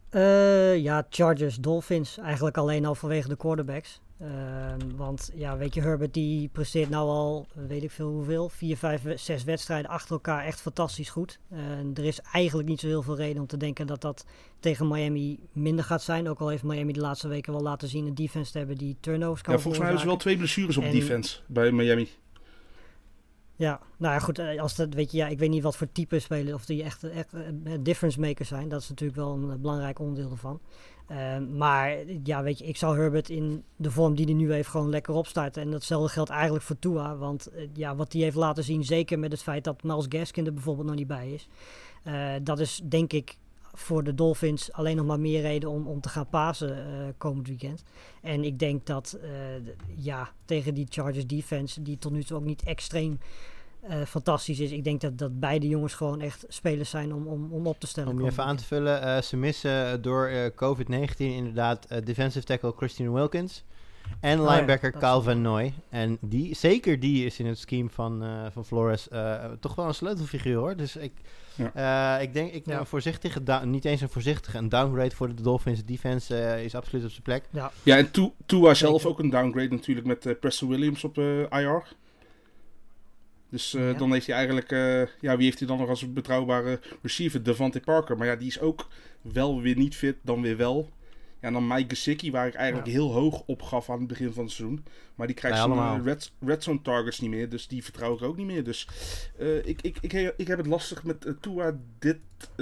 [0.10, 2.18] Eh, ja, Chargers, Dolphins.
[2.18, 4.02] Eigenlijk alleen al vanwege de quarterbacks.
[4.20, 8.78] Ehm, want ja, weet je, Herbert die presteert nou al, weet ik veel hoeveel, vier,
[8.78, 11.40] vijf, zes wedstrijden achter elkaar echt fantastisch goed.
[11.50, 14.26] En er is eigenlijk niet zo heel veel reden om te denken dat dat
[14.60, 16.30] tegen Miami minder gaat zijn.
[16.30, 18.98] Ook al heeft Miami de laatste weken wel laten zien een defense te hebben die
[19.00, 22.10] turnovers kan ja, volgens mij hebben ze wel twee blessures op En- defense bij Miami.
[23.64, 25.92] Ja, nou ja, goed, eh, als dat, weet je, ja, ik weet niet wat voor
[25.92, 28.70] type spelen, of die echt, echt eh, difference makers zijn.
[28.70, 30.60] Dat is natuurlijk wel een eh, belangrijk onderdeel ervan.
[31.08, 34.70] Eh, maar ja, weet je, ik zou Herbert in de vorm die hij nu heeft
[34.70, 35.62] gewoon lekker opstarten.
[35.62, 39.32] En datzelfde geldt eigenlijk voor Tua, want ja, wat hij heeft laten zien, zeker met
[39.32, 41.48] het feit dat Miles Gaskin er bijvoorbeeld nog niet bij is.
[42.44, 43.38] dat is denk ik
[43.74, 46.86] voor de Dolphins alleen nog maar meer reden om, om te gaan pasen
[47.18, 47.84] komend weekend.
[48.22, 49.18] En ik denk dat
[49.96, 53.20] ja, tegen die Chargers defense, die tot nu toe ook niet extreem
[53.88, 54.72] eh, fantastisch is.
[54.72, 57.88] Ik denk dat, dat beide jongens gewoon echt spelers zijn om, om, om op te
[57.88, 58.12] stellen.
[58.12, 61.98] Om je even aan te vullen, eh, ze missen eh, door eh, COVID-19 inderdaad eh,
[62.04, 63.64] defensive tackle Christian Wilkins
[64.20, 65.74] en Oh ja, linebacker Kyle wel- Van Noy.
[65.90, 69.86] En die, zeker die is in het scheme van, eh, van Flores eh, toch wel
[69.88, 70.76] een sleutelfiguur hoor.
[70.76, 71.12] Dus ik,
[71.74, 72.80] eh, ik denk, ik Ja.
[72.80, 77.12] een voorzichtige, niet eens een voorzichtige, een downgrade voor de Dolphins defense is absoluut op
[77.12, 77.44] zijn plek.
[77.50, 81.40] Ja, Ja, en Tu- Tua zelf ook een downgrade natuurlijk met Preston Williams op eh,
[81.40, 81.84] IR.
[83.54, 83.98] Dus eh, Ja.
[83.98, 84.72] dan heeft hij eigenlijk...
[84.72, 87.44] eh, ja, wie heeft hij dan nog als een betrouwbare receiver?
[87.44, 88.18] Devante Parker.
[88.18, 88.88] Maar ja, die is ook
[89.22, 90.90] wel weer niet fit, dan weer wel.
[91.40, 92.94] Ja, en dan Mike Gesicki, waar ik eigenlijk Ja.
[92.94, 94.86] heel hoog op gaf aan het begin van het seizoen.
[95.16, 98.22] Maar die krijgt zijn eh, red, red zone targets niet meer, dus die vertrouw ik
[98.22, 98.64] ook niet meer.
[98.64, 98.88] Dus
[99.64, 102.18] ik, ik, ik, ik heb het lastig met Tua dit,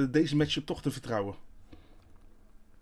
[0.10, 1.36] deze matchup toch te vertrouwen.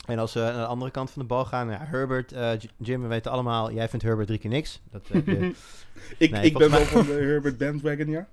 [0.10, 3.02] En als we naar de andere kant van de bal gaan, ja, Herbert, eh, Jim,
[3.02, 4.82] we weten allemaal, jij vindt Herbert drie keer niks.
[4.92, 5.38] Dat heb je
[6.18, 8.28] Ik, Nee, ik ben wel van de Herbert bandwagon, ja.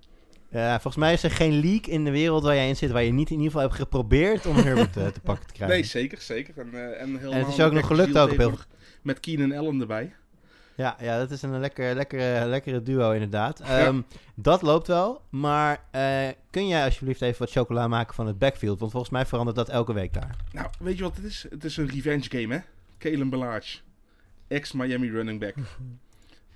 [0.50, 3.02] Ja, volgens mij is er geen league in de wereld waar jij in zit waar
[3.02, 5.76] je niet in ieder geval hebt geprobeerd om Herbert eh, te pakken te krijgen.
[5.76, 6.54] Nee, zeker, zeker.
[6.56, 8.54] En, eh en, helemaal En het is met ook nog gelukt ook op heel
[9.02, 10.14] Met Keenan Allen erbij.
[10.76, 13.60] Ja, ja, dat is een lekker, lekkere, lekkere duo inderdaad.
[13.60, 14.00] Ehm,
[14.34, 18.78] Dat loopt wel, maar eh, kun jij alsjeblieft even wat chocola maken van het backfield?
[18.78, 20.36] Want volgens mij verandert dat elke week daar.
[20.52, 21.46] Nou, weet je wat het is?
[21.50, 22.60] Het is een revenge game, hè?
[22.98, 23.78] Kalen Ballage.
[24.48, 25.54] Ex-Miami running back.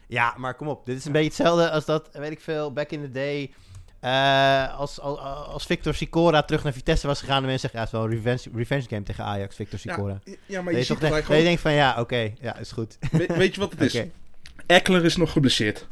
[0.06, 0.87] Ja, maar kom op.
[0.87, 3.52] Dit is een beetje hetzelfde als dat, weet ik veel, back in the day.
[4.00, 7.84] Eh, als, als, als Victor Sicora terug naar Vitesse was gegaan, en mensen zeggen, ja,
[7.84, 10.20] het is wel een revenge, revenge game tegen Ajax, Victor Sicora.
[10.24, 11.42] Ja, ja, maar je je, ziet toch dat je gewoon...
[11.42, 12.98] denkt van, ja, oké, ja, is goed.
[13.12, 14.02] We- weet je wat het is?
[14.66, 15.86] Eckler is nog geblesseerd.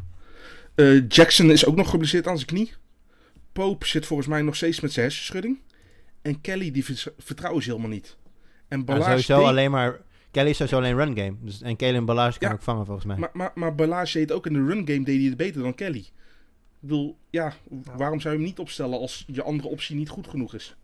[0.75, 2.73] Eh, Jackson is ook nog geblesseerd aan zijn knie.
[3.53, 5.59] Pope zit volgens mij nog steeds met zijn hersenschudding.
[6.23, 6.85] En Kelly, die
[7.18, 8.16] vertrouwen ze helemaal niet.
[8.68, 9.97] En Ballage sowieso deed- alleen maar,
[10.31, 11.35] Kelly is sowieso alleen run game.
[11.40, 12.55] Dus, en Kalen Ballage kan Ja.
[12.55, 13.16] ook vangen volgens mij.
[13.16, 15.75] Maar, maar, maar Ballage deed ook in de run game deed hij het beter dan
[15.75, 16.07] Kelly.
[16.81, 17.53] Ik bedoel, ja,
[17.97, 20.77] waarom zou je hem niet opstellen als je andere optie niet goed genoeg is?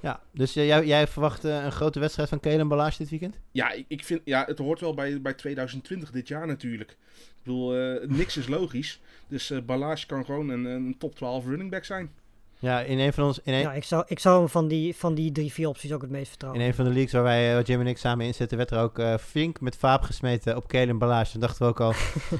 [0.00, 3.40] Ja, dus eh, jij, jij verwacht eh, een grote wedstrijd van Kalen Ballage dit weekend?
[3.50, 6.90] Ja, ik, vind, ja, het hoort wel bij, bij 2020 dit jaar natuurlijk.
[6.90, 9.00] Ik bedoel, eh, niks is logisch.
[9.28, 12.10] Dus eh Ballage kan gewoon een, een top 12 running back zijn.
[12.64, 14.96] Ja, in een van ons, in een, Ja, ik zou, ik zou hem van die,
[14.96, 16.62] van die drie, vier opties ook het meest vertrouwen.
[16.62, 18.56] In een van de leagues waar wij, eh, waar Jim en ik samen in zitten,
[18.56, 21.32] werd er ook eh, flink met vaap gesmeten op Kalen Ballage.
[21.32, 21.90] Toen dachten we ook al,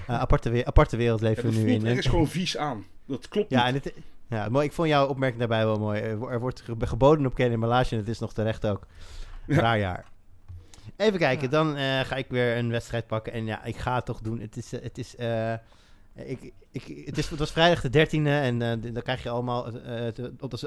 [0.07, 1.83] eh, aparte, we- aparte wereld Ja, leven dat we nu voelt in.
[1.85, 1.89] hè.
[1.89, 2.85] ergens gewoon vies aan.
[3.07, 3.85] Dat klopt Ja, niet.
[3.87, 4.67] en het, ja, mooi.
[4.67, 6.01] Ik vond jouw opmerking daarbij wel mooi.
[6.01, 8.87] Er wo- wordt ge- geboden op Kalen Ballage en het is nog terecht ook.
[9.47, 9.61] Ja.
[9.61, 10.05] Raar jaar.
[10.97, 11.49] Even kijken, Ja.
[11.51, 13.33] dan eh, ga ik weer een wedstrijd pakken.
[13.33, 14.41] En ja, ik ga het toch doen.
[14.41, 15.53] Het is, het is, eh,
[16.15, 19.67] ik, ik, het, is het was vrijdag de 13e en eh, dan krijg je allemaal,
[19.67, 20.07] eh,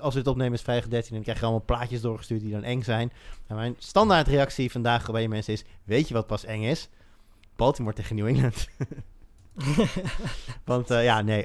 [0.01, 2.51] als, we het opnemen is vrijdag de 13e, dan krijg je allemaal plaatjes doorgestuurd die
[2.51, 3.11] dan eng zijn.
[3.47, 6.89] Nou, mijn standaard reactie vandaag bij je mensen is, weet je wat pas eng is?
[7.55, 8.67] Baltimore tegen New England.
[10.65, 11.41] Want eh, ja, nee,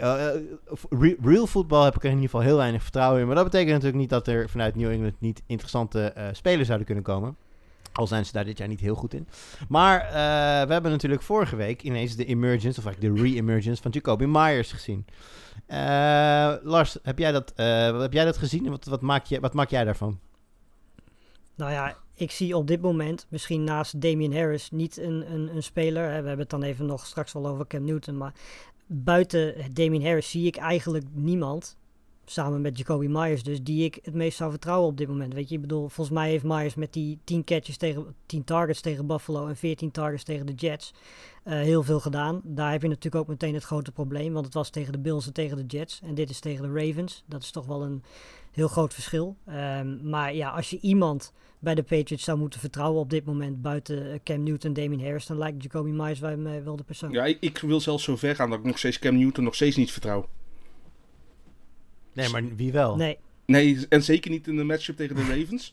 [0.90, 3.26] re- real voetbal heb ik er in ieder geval heel weinig vertrouwen in.
[3.26, 7.04] Maar dat betekent natuurlijk niet dat er vanuit New England niet interessante spelers zouden kunnen
[7.04, 7.36] komen.
[7.92, 9.28] Al zijn ze daar dit jaar niet heel goed in.
[9.68, 13.90] Maar eh, we hebben natuurlijk vorige week ineens de emergence, of eigenlijk de re-emergence van
[13.90, 15.06] Jacoby Myers gezien.
[15.66, 19.40] Eh, Lars, heb jij dat, eh, heb jij dat gezien en wat, wat, maak je,
[19.40, 20.18] wat maak jij daarvan?
[21.54, 25.62] Nou ja, ik zie op dit moment misschien naast Damian Harris niet een, een, een
[25.62, 26.06] speler.
[26.06, 28.16] We hebben het dan even nog straks wel over Cam Newton.
[28.16, 28.32] Maar
[28.86, 31.76] buiten Damian Harris zie ik eigenlijk niemand.
[32.24, 35.34] Samen met Jacoby Myers dus, die ik het meest zou vertrouwen op dit moment.
[35.34, 38.80] Weet je, ik bedoel, volgens mij heeft Myers met die 10 catches tegen 10 targets
[38.80, 40.92] tegen Buffalo en 14 targets tegen de Jets
[41.42, 42.40] eh, heel veel gedaan.
[42.44, 45.26] Daar heb je natuurlijk ook meteen het grote probleem, want het was tegen de Bills
[45.26, 47.24] en tegen de Jets en dit is tegen de Ravens.
[47.26, 48.02] Dat is toch wel een
[48.52, 49.36] heel groot verschil.
[49.46, 53.62] Ehm, maar ja, als je iemand bij de Patriots zou moeten vertrouwen op dit moment
[53.62, 56.82] buiten eh, Cam Newton en Damien Harris, dan lijkt Jacoby Myers bij mij wel de
[56.82, 57.10] persoon.
[57.10, 59.54] Ja, ik, ik wil zelfs zo ver gaan dat ik nog steeds Cam Newton nog
[59.54, 60.28] steeds niet vertrouw.
[62.12, 62.96] Nee, maar wie wel?
[62.96, 65.72] Nee, Nee, en zeker niet in de matchup tegen de Ravens.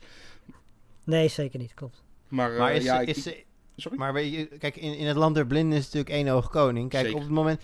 [1.04, 2.04] nee, zeker niet, klopt.
[2.28, 3.97] Maar, eh, Maar is, ja, ik, is, ik- sorry?
[3.97, 6.89] Maar weet je, kijk, in, in het land der blinden is natuurlijk één oog koning.
[6.89, 7.17] Kijk, Zeker.
[7.19, 7.62] op het moment...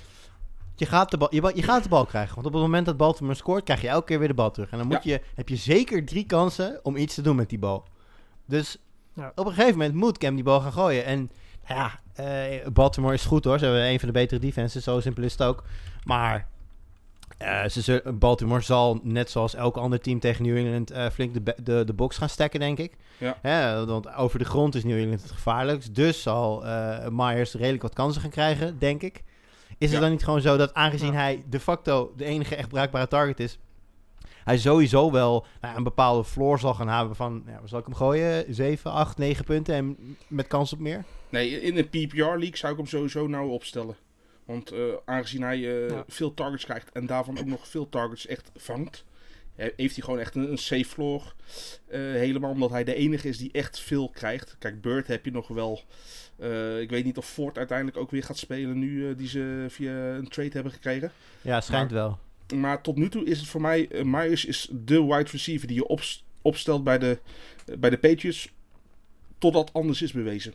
[0.77, 2.35] Je gaat, de bal, je, gaat de bal krijgen.
[2.35, 4.69] Want op het moment dat Baltimore scoort, krijg je elke keer weer de bal terug.
[4.69, 7.59] En dan moet je, heb je zeker drie kansen om iets te doen met die
[7.59, 7.83] bal.
[8.45, 8.77] Dus
[9.13, 9.31] Ja.
[9.35, 11.05] op een gegeven moment moet Cam die bal gaan gooien.
[11.05, 11.31] En
[11.67, 13.59] ja, eh, Baltimore is goed hoor.
[13.59, 15.63] Ze hebben een van de betere defenses, zo simpel is het ook.
[16.03, 16.47] Maar
[17.37, 21.55] eh, ze Baltimore zal, net zoals elk ander team tegen New England, eh, flink de,
[21.63, 22.93] de, de box gaan stacken, denk ik.
[23.17, 23.85] Ja.
[23.85, 25.95] Want over de grond is New England het gevaarlijkst.
[25.95, 29.23] Dus zal eh, Myers redelijk wat kansen gaan krijgen, denk ik.
[29.77, 31.17] Is het dan niet gewoon zo dat aangezien Ja.
[31.17, 33.59] hij de facto de enige echt bruikbare target is,
[34.43, 37.95] hij sowieso wel nou een bepaalde floor zal gaan hebben van, ja, zal ik hem
[37.95, 38.53] gooien?
[38.53, 41.03] 7, 8, 9 punten en met kans op meer?
[41.29, 43.95] Nee, in een PPR-league zou ik hem sowieso nou opstellen.
[44.45, 46.03] Want eh, aangezien hij eh, Ja.
[46.07, 49.03] veel targets krijgt en daarvan ook nog veel targets echt vangt,
[49.55, 51.35] he- heeft hij gewoon echt een, een safe floor.
[51.87, 54.55] Eh, helemaal omdat hij de enige is die echt veel krijgt.
[54.59, 55.81] Kijk, Bird heb je nog wel.
[56.37, 59.91] Eh, ik weet niet of Ford uiteindelijk ook weer gaat spelen nu die ze via
[60.15, 61.11] een trade hebben gekregen.
[61.41, 62.19] Ja, schijnt wel.
[62.55, 65.87] Maar tot nu toe is het voor mij, Myers is de wide receiver die je
[65.87, 67.19] ops- opstelt bij de,
[67.79, 68.49] bij de Patriots.
[69.37, 70.53] Totdat anders is bewezen.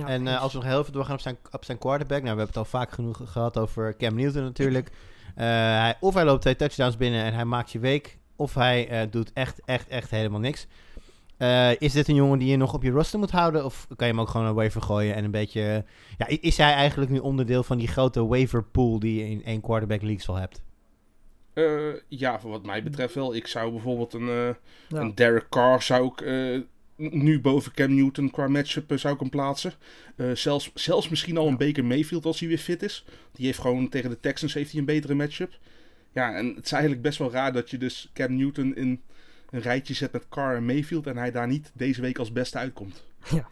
[0.00, 2.22] Ja, en eh, als we nog heel even doorgaan op zijn, op zijn quarterback.
[2.22, 4.90] Nou, we hebben het al vaak genoeg gehad over Cam Newton natuurlijk.
[5.34, 8.18] Eh, hij, of hij loopt twee touchdowns binnen en hij maakt je week.
[8.36, 10.66] Of hij eh, doet echt, echt, echt helemaal niks.
[11.36, 13.64] Eh, is dit een jongen die je nog op je roster moet houden?
[13.64, 15.84] Of kan je hem ook gewoon een waiver gooien en een beetje...
[16.18, 19.60] Ja, is hij eigenlijk nu onderdeel van die grote waiver pool die je in één
[19.60, 20.62] quarterback league al hebt?
[21.52, 23.34] Eh, ja, voor wat mij betreft wel.
[23.34, 24.54] Ik zou bijvoorbeeld een, eh,
[24.88, 25.00] Ja.
[25.00, 26.60] een Derek Carr zou ik, eh,
[27.00, 29.72] nu boven Cam Newton qua matchup zou ik hem plaatsen.
[30.34, 33.04] zelfs, zelfs misschien al een Baker Mayfield als hij weer fit is.
[33.32, 35.58] Die heeft gewoon tegen de Texans heeft hij een betere matchup.
[36.12, 39.00] Ja, en het is eigenlijk best wel raar dat je dus Cam Newton in
[39.50, 42.58] een rijtje zet met Carr en Mayfield en hij daar niet deze week als beste
[42.58, 43.04] uitkomt.
[43.30, 43.48] Ja.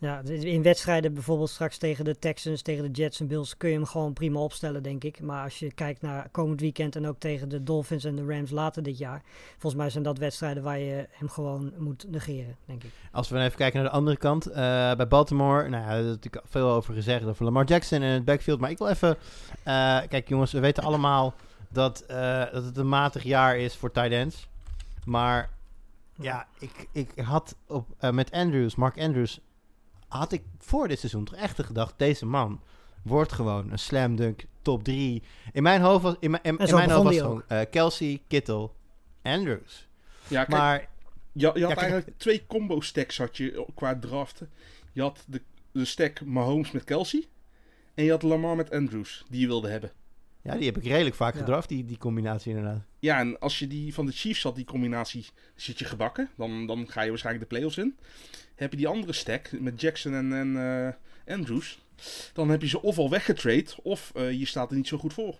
[0.00, 3.74] Ja, in wedstrijden bijvoorbeeld straks tegen de Texans, tegen de Jets en Bills kun je
[3.74, 5.20] hem gewoon prima opstellen, denk ik.
[5.20, 8.50] Maar als je kijkt naar komend weekend en ook tegen de Dolphins en de Rams
[8.50, 12.84] later dit jaar, volgens mij zijn dat wedstrijden waar je hem gewoon moet negeren, denk
[12.84, 12.90] ik.
[13.12, 14.54] Als we even kijken naar de andere kant, uh,
[14.94, 18.24] bij Baltimore, nou ja, daar heb natuurlijk veel over gezegd over Lamar Jackson en het
[18.24, 18.60] backfield.
[18.60, 19.16] Maar ik wil even,
[19.66, 21.34] uh, kijk jongens, we weten allemaal
[21.68, 24.48] dat, uh, dat het een matig jaar is voor tight ends.
[25.04, 25.50] Maar
[26.14, 29.40] ja, ik, ik had op, met Andrews, Mark Andrews,
[30.10, 32.60] had ik voor dit seizoen toch echt gedacht, deze man
[33.02, 35.22] wordt gewoon een slam dunk top 3.
[35.52, 38.70] In mijn hoofd was, in, mijn, in, mijn hoofd was gewoon uh, Kelsey, Kittle,
[39.22, 39.88] Andrews.
[40.28, 40.88] Ja, kijk, maar
[41.32, 44.50] je, je had eigenlijk twee combo stacks had je qua draften.
[44.92, 45.42] Je had de,
[45.72, 47.28] de stack Mahomes met Kelsey
[47.94, 49.92] en je had Lamar met Andrews die je wilde hebben.
[50.42, 51.40] Ja, die heb ik redelijk vaak ja.
[51.40, 52.82] gedraft, die, die combinatie inderdaad.
[52.98, 56.28] Ja, en als je die van de Chiefs had, die combinatie, zit je gebakken.
[56.36, 57.96] Dan, dan ga je waarschijnlijk de playoffs in.
[58.54, 60.48] Heb je die andere stack met Jackson en, en
[61.26, 61.78] uh, Andrews,
[62.32, 65.12] dan heb je ze of al weggetrade, of uh, je staat er niet zo goed
[65.12, 65.38] voor.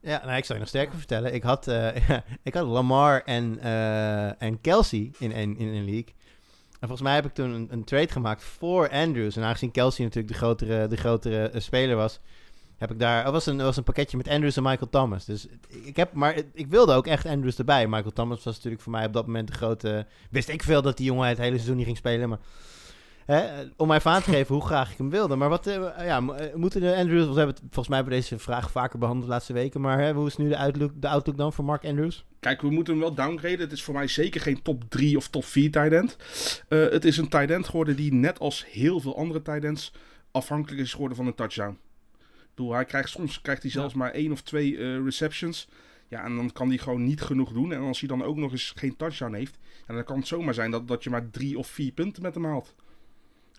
[0.00, 1.34] Ja, nou, ik zou je nog sterker vertellen.
[1.34, 1.96] Ik had, uh,
[2.42, 3.60] ik had Lamar en,
[4.38, 6.14] en Kelsey in een, in een league.
[6.80, 9.36] En volgens mij heb ik toen een, een, trade gemaakt voor Andrews.
[9.36, 12.20] En aangezien Kelsey natuurlijk de grotere, de grotere speler was,
[12.76, 13.24] heb ik daar.
[13.24, 15.24] Er was, een, was een pakketje met Andrews en Michael Thomas.
[15.24, 16.12] Dus ik heb.
[16.12, 17.88] Maar ik wilde ook echt Andrews erbij.
[17.88, 20.06] Michael Thomas was natuurlijk voor mij op dat moment de grote.
[20.30, 22.28] Wist ik veel dat die jongen het hele seizoen niet ging spelen.
[22.28, 22.38] Maar.
[23.26, 23.44] Hè,
[23.76, 25.36] om mij aan te geven hoe graag ik hem wilde.
[25.36, 25.66] Maar wat.
[25.66, 27.28] Uh, ja, eh, moeten de Andrews.
[27.28, 29.80] We hebben het volgens mij bij deze vraag vaker behandeld de laatste weken.
[29.80, 32.24] Maar hè, hoe is nu de outlook, de outlook dan voor Mark Andrews?
[32.40, 33.58] Kijk, we moeten hem wel downgraden.
[33.58, 36.16] Het is voor mij zeker geen top 3 of top 4 tight end.
[36.68, 39.92] Uh, het is een tight end geworden die net als heel veel andere tight ends
[40.30, 41.78] afhankelijk is geworden van een touchdown
[42.56, 45.68] bedoel, hij krijgt, soms krijgt hij zelfs maar één of twee uh, receptions.
[46.08, 47.72] Ja, en dan kan hij gewoon niet genoeg doen.
[47.72, 50.70] En als hij dan ook nog eens geen touchdown heeft, dan kan het zomaar zijn
[50.70, 52.74] dat, dat je maar drie of vier punten met hem haalt.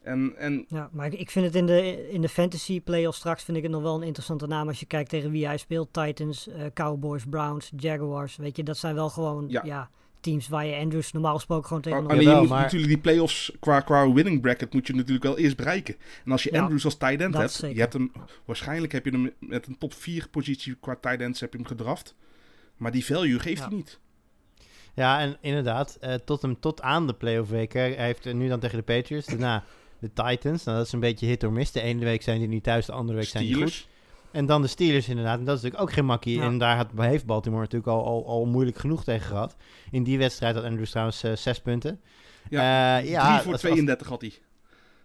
[0.01, 0.65] En, en...
[0.67, 3.71] Ja, maar ik vind het in de, in de fantasy playoffs straks vind ik het
[3.71, 5.93] nog wel een interessante naam als je kijkt tegen wie hij speelt.
[5.93, 8.35] Titans, uh, Cowboys, Browns, Jaguars.
[8.35, 9.61] Weet je, dat zijn wel gewoon ja.
[9.65, 9.89] ja
[10.27, 12.07] teams waar je Andrews normaal gesproken gewoon tegen...
[12.07, 15.57] Alleen je moet natuurlijk die playoffs qua, qua winning bracket moet je natuurlijk wel eerst
[15.57, 15.95] bereiken.
[16.25, 18.11] En als je Andrews als tight end hebt, je hebt hem,
[18.45, 21.67] waarschijnlijk heb je hem met een top 4 positie qua tight ends heb je hem
[21.67, 22.15] gedraft.
[22.77, 23.99] Maar die value geeft hij niet.
[24.93, 27.73] Ja, en inderdaad, uh, tot, hem, tot aan de playoff week.
[27.73, 29.63] Hij heeft nu dan tegen de Patriots, daarna
[29.99, 30.63] de Titans.
[30.63, 31.71] Nou, dat is een beetje hit or miss.
[31.71, 33.87] De ene week zijn die niet thuis, de andere week zijn die goed.
[34.37, 35.39] En dan de Steelers inderdaad.
[35.39, 36.41] En dat is natuurlijk ook geen makkie.
[36.41, 39.55] En daar had, heeft Baltimore natuurlijk al, al, al moeilijk genoeg tegen gehad.
[39.91, 42.01] In die wedstrijd had Andrews trouwens uh, zes punten.
[42.49, 44.33] Ja, uh, ja 3 voor 32 had hij.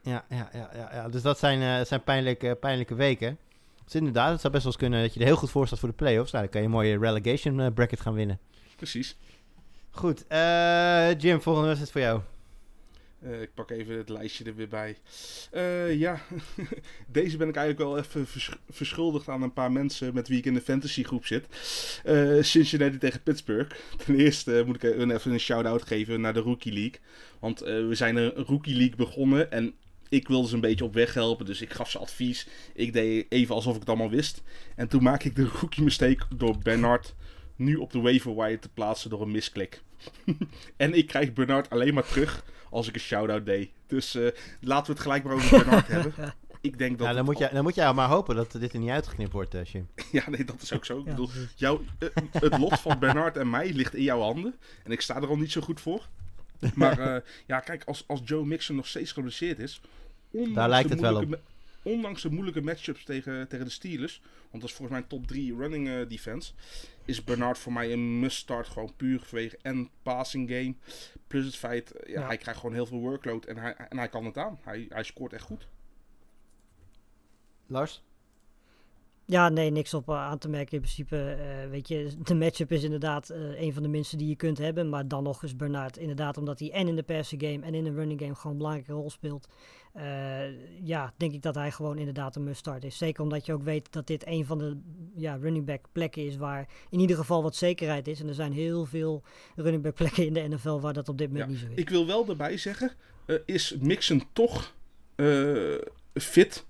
[0.02, 3.38] Ja, ja, ja, ja, ja, dus dat zijn, uh, zijn pijnlijke, pijnlijke weken.
[3.84, 5.78] Dus inderdaad, het zou best wel eens kunnen dat je er heel goed voor staat
[5.78, 6.32] voor de playoffs.
[6.32, 8.38] Nou, dan kan je een mooie relegation bracket gaan winnen.
[8.76, 9.16] Precies.
[9.90, 10.24] Goed,
[11.18, 12.20] Jim, volgende wedstrijd voor jou.
[13.24, 14.96] Uh, ik pak even het lijstje er weer bij.
[15.54, 16.20] Uh, ja,
[17.06, 18.26] deze ben ik eigenlijk wel even
[18.70, 21.46] verschuldigd aan een paar mensen met wie ik in de fantasygroep zit.
[22.06, 23.76] Uh, Cincinnati tegen Pittsburgh.
[24.04, 27.00] Ten eerste moet ik even een shout-out geven naar de Rookie League.
[27.40, 29.74] Want we zijn een Rookie League begonnen en
[30.12, 31.46] ik wilde ze een beetje op weg helpen.
[31.46, 32.48] Dus ik gaf ze advies.
[32.74, 34.42] Ik deed even alsof ik het allemaal wist.
[34.76, 37.14] En toen maak ik de rookie mistake door Bernard
[37.56, 39.82] nu op de waiver wire te plaatsen door een misklik.
[40.76, 43.70] en ik krijg Bernard alleen maar terug als ik een shout-out deed.
[43.86, 44.28] Dus uh,
[44.60, 46.34] laten we het gelijk maar over Bernard hebben.
[46.60, 47.06] Ik denk dat.
[47.08, 49.54] Ja, dan, moet je, dan moet je maar hopen dat dit er niet uitgeknipt wordt,
[49.54, 49.60] uh,
[50.12, 50.98] ja, nee, dat is ook zo.
[50.98, 54.54] Ik bedoel, jou, uh, het lot van Bernard en mij ligt in jouw handen.
[54.84, 56.08] En ik sta er al niet zo goed voor.
[56.74, 59.80] Maar ja, kijk, als, als Joe Mixon nog steeds geblesseerd is.
[60.30, 61.40] Daar lijkt het wel op.
[61.82, 64.20] Ondanks de moeilijke matchups tegen, tegen de Steelers.
[64.50, 66.52] Want dat is volgens mij een top 3 running defense
[67.04, 68.68] is Bernard voor mij een must-start.
[68.68, 70.74] Gewoon puur vanwege en passing game.
[71.26, 72.26] Plus het feit, ja, ja.
[72.26, 74.58] hij krijgt gewoon heel veel workload en hij, en hij kan het aan.
[74.62, 75.68] Hij, hij scoort echt goed.
[77.66, 78.02] Lars?
[79.24, 80.72] Ja, nee, niks op aan te merken.
[80.72, 84.28] In principe, uh, weet je, de matchup is inderdaad uh, een van de minste die
[84.28, 84.88] je kunt hebben.
[84.88, 87.84] Maar dan nog is Bernard inderdaad, omdat hij en in de passing game en in
[87.84, 89.48] de running game gewoon een belangrijke rol speelt.
[89.96, 92.96] Uh, ja, denk ik dat hij gewoon inderdaad een must-start is.
[92.96, 94.76] Zeker omdat je ook weet dat dit een van de
[95.16, 98.20] ja, running back plekken is waar in ieder geval wat zekerheid is.
[98.20, 99.22] En er zijn heel veel
[99.56, 101.78] running back plekken in de NFL waar dat op dit moment ja, niet zo is.
[101.78, 102.92] Ik wil wel erbij zeggen,
[103.44, 104.74] is Mixon toch
[106.14, 106.66] fit?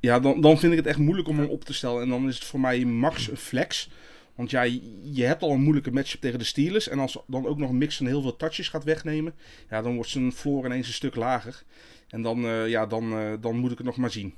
[0.00, 2.02] Ja, dan, dan vind ik het echt moeilijk om hem op te stellen.
[2.02, 3.88] En dan is het voor mij max een flex.
[4.34, 4.62] Want ja,
[5.02, 6.88] je hebt al een moeilijke matchup tegen de Steelers.
[6.88, 9.34] En als dan ook nog Mixon heel veel touches gaat wegnemen,
[9.70, 11.62] ja, dan wordt zijn floor ineens een stuk lager.
[12.08, 14.34] En dan, eh, ja, dan, eh, dan moet ik het nog maar zien.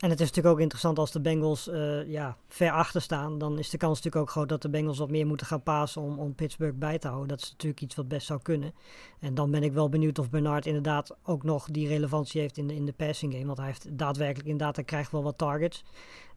[0.00, 3.38] En het is natuurlijk ook interessant als de Bengals eh, ja, ver achter staan.
[3.38, 6.02] Dan is de kans natuurlijk ook groot dat de Bengals wat meer moeten gaan pasen
[6.02, 7.28] om, om Pittsburgh bij te houden.
[7.28, 8.74] Dat is natuurlijk iets wat best zou kunnen.
[9.18, 12.66] En dan ben ik wel benieuwd of Bernard inderdaad ook nog die relevantie heeft in
[12.66, 13.46] de, in de passing game.
[13.46, 15.84] Want hij heeft daadwerkelijk inderdaad, hij krijgt wel wat targets.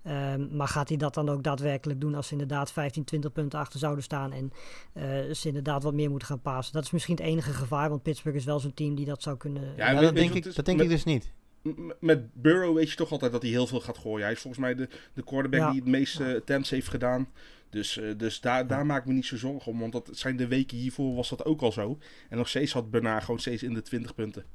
[0.04, 3.60] Ehm, maar gaat hij dat dan ook daadwerkelijk doen als ze inderdaad 15, 20 punten
[3.60, 4.52] achter zouden staan en
[4.94, 6.74] eh, ze inderdaad wat meer moeten gaan pasen?
[6.74, 9.38] Dat is misschien het enige gevaar, want Pittsburgh is wel zo'n team die dat zou
[9.38, 9.74] kunnen...
[9.78, 11.32] Ja, dat denk, ik, dat denk Met- ik dus niet.
[12.00, 14.24] Met Burrow weet je toch altijd dat hij heel veel gaat gooien.
[14.24, 15.72] Hij is volgens mij de, de quarterback Ja.
[15.72, 17.28] die het meeste attempts heeft gedaan.
[17.70, 19.80] Dus, eh, dus daar, daar maak ik me niet zo zorgen om.
[19.80, 21.98] Want dat zijn de weken hiervoor was dat ook al zo.
[22.30, 24.46] En nog steeds had Bernard gewoon steeds in de 20 punten.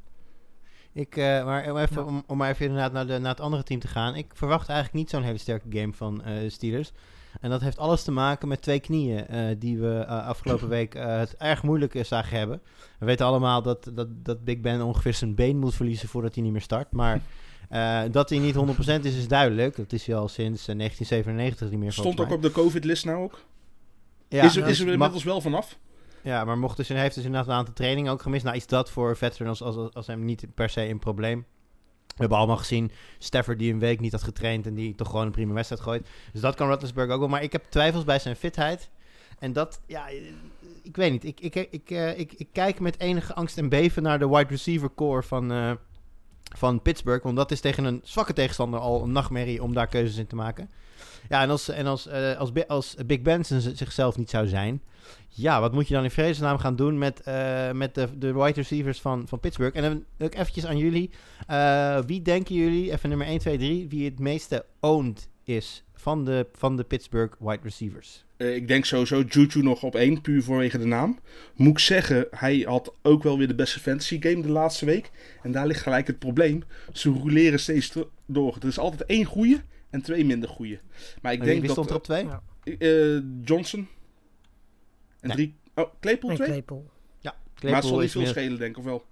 [0.93, 2.09] Ik, eh, maar om, even, Ja.
[2.09, 4.15] om, om maar even inderdaad naar, de, naar het andere team te gaan.
[4.15, 6.93] Ik verwacht eigenlijk niet zo'n hele sterke game van eh, Steelers.
[7.41, 10.95] En dat heeft alles te maken met twee knieën eh, die we eh, afgelopen week
[10.95, 12.61] eh, het erg moeilijk zagen hebben.
[12.99, 16.43] We weten allemaal dat, dat, dat Big Ben ongeveer zijn been moet verliezen voordat hij
[16.43, 16.93] niet meer start.
[16.93, 17.21] Maar
[18.11, 18.59] dat hij niet 100%
[19.03, 19.77] is, is duidelijk.
[19.77, 23.23] Dat is hij al sinds eh, 1997 niet meer Stond ook op de COVID-list nou
[23.23, 23.41] ook.
[24.29, 24.45] mij.
[24.45, 25.79] is er, dus is er inmiddels wel vanaf.
[26.23, 28.45] ja, maar mocht dus, hij heeft dus inderdaad een aantal trainingen ook gemist.
[28.45, 31.47] Nou, is dat voor veterans als, als, als hem niet per se een probleem.
[32.19, 35.27] We hebben allemaal gezien Stafford die een week niet had getraind en die toch gewoon
[35.27, 36.09] een prima wedstrijd gooit.
[36.33, 37.29] Dus dat kan Roethlisberger ook wel.
[37.29, 38.91] Maar ik heb twijfels bij zijn fitheid.
[39.39, 40.09] En dat, ja,
[40.83, 41.25] ik weet niet.
[41.25, 44.49] Ik, ik, ik, eh, ik, ik kijk met enige angst en beven naar de wide
[44.49, 45.73] receiver core van, eh,
[46.57, 47.25] van Pittsburgh.
[47.25, 50.37] Want dat is tegen een zwakke tegenstander al een nachtmerrie om daar keuzes in te
[50.37, 50.71] maken.
[51.29, 54.83] Ja, en als, en als, eh, als, als Big z- zichzelf niet zou zijn,
[55.29, 58.53] ja, wat moet je dan in vredesnaam gaan doen met, eh, met de, de wide
[58.53, 59.77] receivers van, van Pittsburgh?
[59.77, 61.11] En dan ook eventjes aan jullie.
[61.47, 66.25] Eh, wie denken jullie, even nummer 1, 2, 3, wie het meeste owned is van
[66.25, 68.25] de, van de Pittsburgh wide receivers?
[68.39, 71.19] Eh, ik denk sowieso Juju nog op één, puur vanwege de naam.
[71.55, 75.11] Moet ik zeggen, hij had ook wel weer de beste fantasy game de laatste week.
[75.43, 76.63] En daar ligt gelijk het probleem.
[76.93, 78.57] Ze roleren steeds te- door.
[78.61, 80.79] Er is altijd één goede en twee minder goede.
[81.23, 82.25] Maar ik denk wie dat stond er op 2?
[82.25, 82.43] Ja.
[82.79, 83.89] eh, Johnson
[85.21, 85.37] en Nee.
[85.37, 85.55] drie...
[85.75, 86.49] Oh, Claypool En twee?
[86.49, 86.91] Claypool.
[87.21, 89.05] Ja, Maar het zal niet is, veel schelen, denk ik, of wel?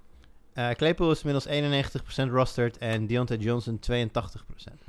[0.53, 4.85] eh, Claypool is inmiddels 91% rostered en Deontay Johnson 82%.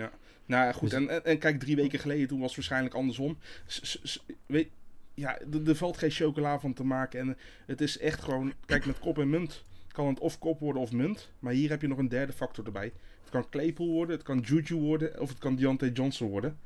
[0.47, 0.89] Nou goed.
[0.89, 3.37] Dus- En, en, kijk, drie weken geleden, toen was het waarschijnlijk andersom.
[3.65, 4.69] S- s- s- weet,
[5.13, 7.19] ja, er- er valt geen chocola van te maken.
[7.19, 10.81] En het is echt gewoon, kijk, met kop en munt kan het of kop worden
[10.81, 11.31] of munt.
[11.39, 12.91] Maar hier heb je nog een derde factor erbij.
[13.21, 16.59] Het kan Claypool worden, het kan Juju worden of het kan Deontay Johnson worden.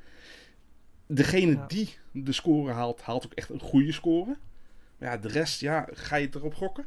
[1.06, 1.66] Degene Ja.
[1.66, 4.36] die de score haalt, haalt ook echt een goede score.
[4.98, 6.86] Maar ja, de rest, ja, ga je het erop gokken?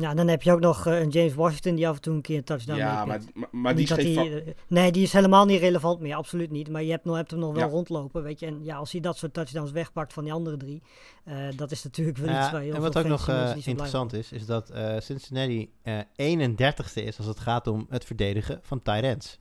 [0.00, 2.20] Ja, dan heb je ook nog eh, een James Washington die af en toe een
[2.20, 5.12] keer een touchdown ja, maar, maar, maar die is geen die, eh, Nee, die is
[5.12, 6.68] helemaal niet relevant meer, absoluut niet.
[6.68, 7.70] Maar je hebt, nog, hebt hem nog wel Ja.
[7.70, 8.46] rondlopen, weet je.
[8.46, 10.82] En ja, als hij dat soort touchdowns wegpakt van die andere drie,
[11.24, 14.32] eh, dat is natuurlijk wel iets waar heel en wat ook nog eh, interessant is,
[14.32, 19.02] is dat eh, Cincinnati eh 31ste is als het gaat om het verdedigen van tight
[19.02, 19.38] ends.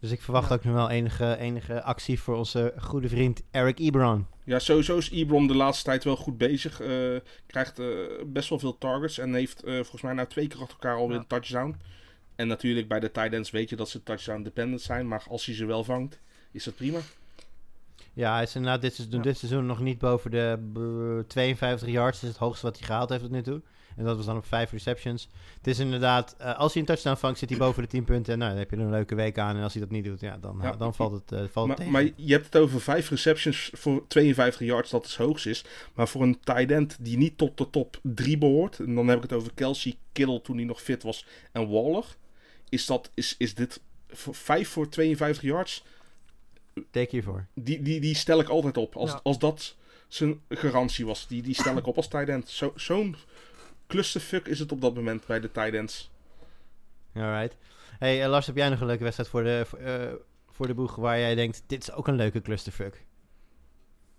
[0.00, 0.54] Dus ik verwacht Ja.
[0.54, 4.26] ook nog wel enige, enige actie voor onze goede vriend Eric Ebron.
[4.44, 6.80] Ja, sowieso is Ebron de laatste tijd wel goed bezig.
[6.80, 6.88] Eh,
[7.46, 7.86] krijgt eh,
[8.26, 9.18] best wel veel targets.
[9.18, 11.20] En heeft eh, volgens mij nou twee keer achter elkaar alweer Ja.
[11.22, 11.76] een touchdown.
[12.36, 15.08] En natuurlijk bij de tight ends weet je dat ze touchdown dependent zijn.
[15.08, 16.20] Maar als hij ze wel vangt,
[16.52, 16.98] is dat prima.
[18.12, 19.22] Ja, hij is inderdaad dit seizoen, Ja.
[19.22, 20.58] dit seizoen nog niet boven de
[21.20, 22.20] eh, 52 yards.
[22.20, 23.60] Dat is het hoogste wat hij gehaald heeft tot nu toe.
[23.96, 25.28] En dat was dan op vijf receptions.
[25.56, 28.32] Het is inderdaad, eh, als hij een touchdown vangt, zit hij boven de 10 punten.
[28.32, 29.56] En nou, dan heb je er een leuke week aan.
[29.56, 30.72] En als hij dat niet doet, ja, dan, Ja.
[30.72, 31.92] dan valt het, eh, valt het Maar, tegen.
[31.92, 35.64] maar je hebt het over vijf receptions voor 52 yards, dat het hoogst is.
[35.94, 38.78] Maar voor een tight end die niet tot de top 3 behoort.
[38.78, 41.26] En dan heb ik het over Kelsey, Kittle toen hij nog fit was.
[41.52, 42.04] En Waller.
[42.68, 45.84] Is, dat, is, is dit voor 5 voor 52 yards?
[46.90, 47.46] Teken hiervoor.
[47.54, 48.96] Die, die, die stel ik altijd op.
[48.96, 49.20] Als, Ja.
[49.22, 49.76] als dat
[50.08, 51.26] zijn garantie was.
[51.26, 52.48] Die, die stel ik op als tight end.
[52.48, 53.16] Zo, Zo'n
[53.86, 56.10] clusterfuck is het op dat moment bij de tight ends.
[57.14, 57.56] Alright.
[57.98, 60.12] Hey eh, Lars, heb jij nog een leuke wedstrijd voor de, voor, eh,
[60.48, 63.04] voor de boeg waar jij denkt, dit is ook een leuke clusterfuck?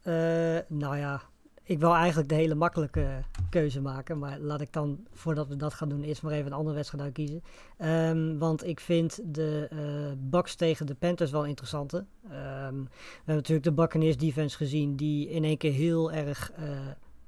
[0.02, 1.22] Eh, nou ja,
[1.64, 4.20] ik wil eigenlijk de hele makkelijke keuze maken.
[4.20, 7.04] Maar laat ik dan, voordat we dat gaan doen, eerst maar even een andere wedstrijd
[7.04, 7.44] uitkiezen.
[7.78, 12.06] Ehm, want ik vind de eh Bucks tegen de Panthers wel interessante.
[12.24, 16.80] Ehm, we hebben natuurlijk de Buccaneers defense gezien die in één keer heel erg eh,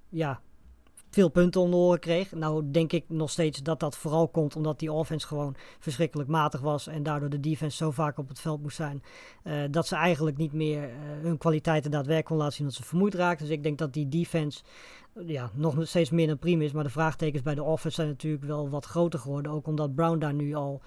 [0.09, 0.41] ja,
[1.09, 2.31] veel punten om de oren kreeg.
[2.31, 6.61] Nou denk ik nog steeds dat dat vooral komt omdat die offense gewoon verschrikkelijk matig
[6.61, 6.87] was.
[6.87, 9.03] En daardoor de defense zo vaak op het veld moest zijn.
[9.43, 10.89] eh, dat ze eigenlijk niet meer eh,
[11.21, 13.45] hun kwaliteiten daadwerkelijk kon laten zien dat ze vermoeid raakten.
[13.45, 14.63] Dus ik denk dat die defense
[15.25, 16.71] ja, nog steeds meer dan prima is.
[16.71, 19.51] Maar de vraagtekens bij de offense zijn natuurlijk wel wat groter geworden.
[19.51, 20.81] Ook omdat Brown daar nu al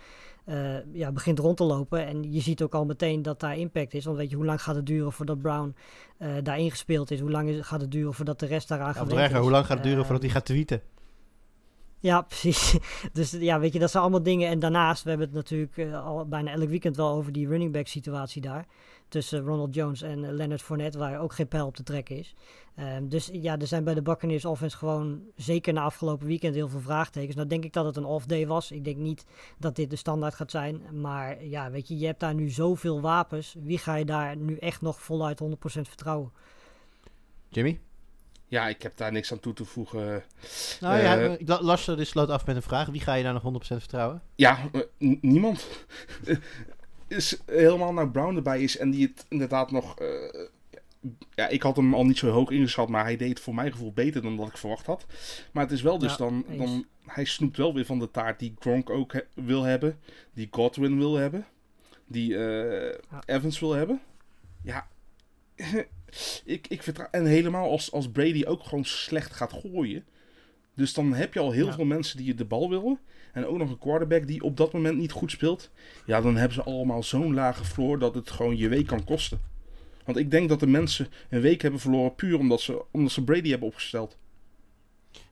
[0.45, 2.07] eh, ja, begint rond te lopen.
[2.07, 4.05] En je ziet ook al meteen dat daar impact is.
[4.05, 5.75] Want weet je, hoe lang gaat het duren voordat Brown
[6.19, 7.21] uh, daar ingespeeld is?
[7.21, 9.77] Hoe lang is, gaat het duren voordat de rest daaraan gaat ja, Hoe lang gaat
[9.77, 10.83] het duren uh, voordat hij gaat tweeten?
[11.99, 12.77] Ja, precies.
[13.13, 14.49] Dus ja, weet je, dat zijn allemaal dingen.
[14.49, 17.73] En daarnaast, we hebben het natuurlijk uh, al bijna elk weekend wel over die running
[17.73, 18.67] back situatie daar.
[19.13, 22.35] Tussen Ronald Jones en uh, Leonard Fournette, waar ook geen pijl op te trekken is.
[22.79, 26.69] Um, dus ja, er zijn bij de Buccaneers offense gewoon, zeker na afgelopen weekend, heel
[26.69, 27.35] veel vraagtekens.
[27.35, 28.71] Nou denk ik dat het een off-day was.
[28.71, 29.25] Ik denk niet
[29.59, 31.01] dat dit de standaard gaat zijn.
[31.01, 33.57] Maar ja, weet je, je hebt daar nu zoveel wapens.
[33.63, 36.33] Wie ga je daar nu echt nog voluit 100% vertrouwen?
[37.49, 37.81] Jimmy?
[38.53, 40.25] Ja, ik heb daar niks aan toe te voegen.
[40.81, 42.87] Nou ja, uh, Lars dus sloot af met een vraag.
[42.87, 44.23] Wie ga je daar nog 100% vertrouwen?
[44.35, 45.67] Ja, uh, niemand.
[47.13, 50.01] Is helemaal nou Brown erbij is en die het inderdaad nog...
[50.01, 50.09] Uh,
[51.35, 53.73] ja, ik had hem al niet zo hoog ingeschat, maar hij deed het voor mijn
[53.73, 55.07] gevoel beter dan dat ik verwacht had.
[55.53, 56.87] Maar het is wel dus ja, dan, dan...
[57.07, 59.99] Hij snoept wel weer van de taart die Gronk ook he wil hebben.
[60.35, 61.47] Die Godwin wil hebben.
[62.07, 63.23] Die ja.
[63.27, 64.01] Evans wil hebben.
[64.63, 64.89] Ja,
[66.45, 67.09] ik, ik vertrouw.
[67.11, 70.05] En helemaal als, als Brady ook gewoon slecht gaat gooien.
[70.75, 71.73] Dus dan heb je al heel ja.
[71.73, 72.99] veel mensen die je de bal willen.
[73.33, 75.71] En ook nog een quarterback die op dat moment niet goed speelt.
[76.07, 79.41] Ja, dan hebben ze allemaal zo'n lage floor dat het gewoon je week kan kosten.
[80.05, 83.25] Want ik denk dat de mensen een week hebben verloren puur omdat ze, omdat ze
[83.25, 84.17] Brady hebben opgesteld.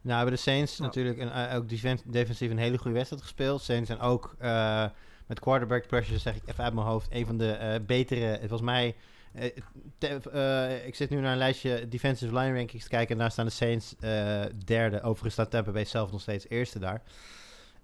[0.00, 0.84] Nou, hebben de Saints Ja.
[0.84, 3.62] natuurlijk een, uh, ook defens- defensief een hele goede wedstrijd gespeeld.
[3.62, 4.84] Saints zijn ook eh,
[5.26, 8.36] met quarterback pressure, zeg ik even uit mijn hoofd, een van de eh, betere.
[8.38, 8.94] Volgens mij, eh,
[9.98, 13.30] te- eh, ik zit nu naar een lijstje defensive line rankings te kijken en daar
[13.30, 15.02] staan de Saints eh, derde.
[15.02, 17.02] Overigens staat Tampa Bay zelf nog steeds eerste daar.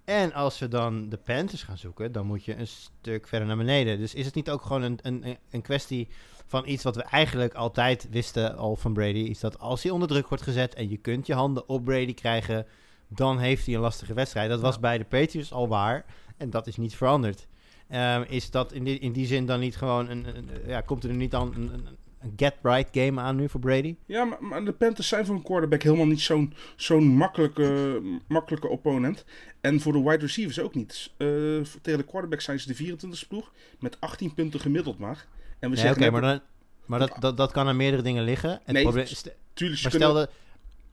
[0.04, 3.56] En als we dan de Panthers gaan zoeken, dan moet je een stuk verder naar
[3.56, 3.98] beneden.
[3.98, 6.08] Dus is het niet ook gewoon een, een, een kwestie
[6.46, 9.18] van iets wat we eigenlijk altijd wisten al van Brady?
[9.18, 12.14] Is dat als hij onder druk wordt gezet en je kunt je handen op Brady
[12.14, 12.66] krijgen,
[13.08, 14.48] dan heeft hij een lastige wedstrijd.
[14.50, 14.80] Dat was Ja.
[14.80, 16.04] bij de Patriots al waar
[16.36, 17.46] en dat is niet veranderd.
[17.88, 21.04] Ehm, is dat in die, in die zin dan niet gewoon een, een- ja, komt
[21.04, 21.86] er niet dan een, een,
[22.20, 23.96] een get-right game aan nu voor Brady?
[24.06, 28.68] Ja, maar, maar de Panthers zijn voor een quarterback helemaal niet zo'n zo'n makkelijke, makkelijke
[28.68, 29.24] opponent.
[29.60, 31.10] En voor de wide receivers ook niet.
[31.16, 31.26] Eh,
[31.82, 35.26] tegen de quarterback zijn ze de 24e ploeg met 18 punten gemiddeld maar.
[35.58, 36.40] En we Nee, Oké, zeggen maar, dan,
[36.86, 38.60] maar dat, dat, dat kan aan meerdere dingen liggen.
[38.66, 39.06] Nee, probleem-
[39.54, 40.30] Tuurlijk, maar kunnen- stel dat.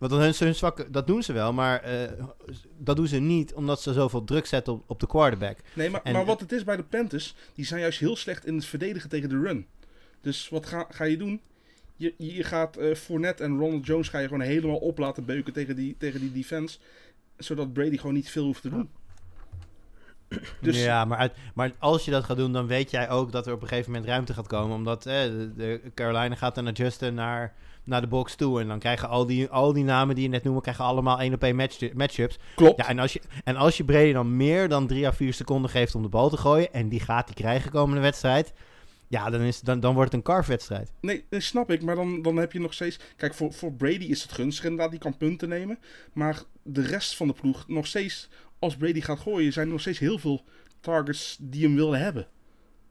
[0.10, 2.12] Want dan hun, hun zwakke, dat doen ze wel, maar eh,
[2.78, 5.58] dat doen ze niet omdat ze zoveel druk zetten op, op de quarterback.
[5.74, 8.46] Nee, maar, En- maar wat het is bij de Panthers, die zijn juist heel slecht
[8.46, 9.66] in het verdedigen tegen de run.
[10.22, 11.42] Dus wat ga, ga je doen?
[11.96, 15.54] Je, je gaat eh Fournette en Ronald Jones ga je gewoon helemaal op laten beuken
[15.54, 16.78] tegen die, tegen die defense.
[17.38, 18.90] Zodat Brady gewoon niet veel hoeft te doen.
[20.62, 23.48] Dus Ja, maar, uit, maar als je dat gaat doen, dan weet jij ook dat
[23.48, 24.76] er op een gegeven moment ruimte gaat komen.
[24.76, 28.62] Omdat eh, de, de Carolina gaat dan adjusten naar, naar de box toe.
[28.62, 31.34] En dan krijgen al die, al die namen die je net noemde, krijgen allemaal één
[31.34, 32.40] op één match, matchups.
[32.56, 32.78] klopt.
[32.78, 35.70] Ja, en als, je, en als je Brady dan meer dan drie à vier seconden
[35.70, 36.74] geeft om de bal te gooien...
[36.74, 38.54] en die gaat hij krijgen komende wedstrijd...
[39.08, 40.92] ja, dan, is, dan, dan wordt het een carve-wedstrijd.
[41.02, 41.82] Nee, nee, snap ik.
[41.82, 43.00] Maar dan, dan heb je nog steeds...
[43.16, 44.92] Kijk, voor, voor Brady is het gunstig inderdaad.
[44.92, 45.80] Die kan punten nemen.
[46.14, 48.30] Maar de rest van de ploeg nog steeds...
[48.60, 50.44] Als Brady gaat gooien, zijn er nog steeds heel veel
[50.80, 52.28] targets die hem willen hebben.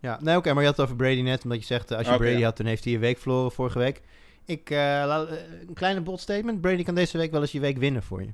[0.00, 2.06] Ja, nee, oké, maar je had het over Brady net, omdat je zegt, eh, als
[2.06, 2.44] je Brady ja.
[2.44, 4.02] had, dan heeft hij een week verloren vorige week.
[4.44, 5.20] Ik, eh, eh,
[5.68, 8.32] een kleine bold statement, Brady kan deze week wel eens je week winnen voor je.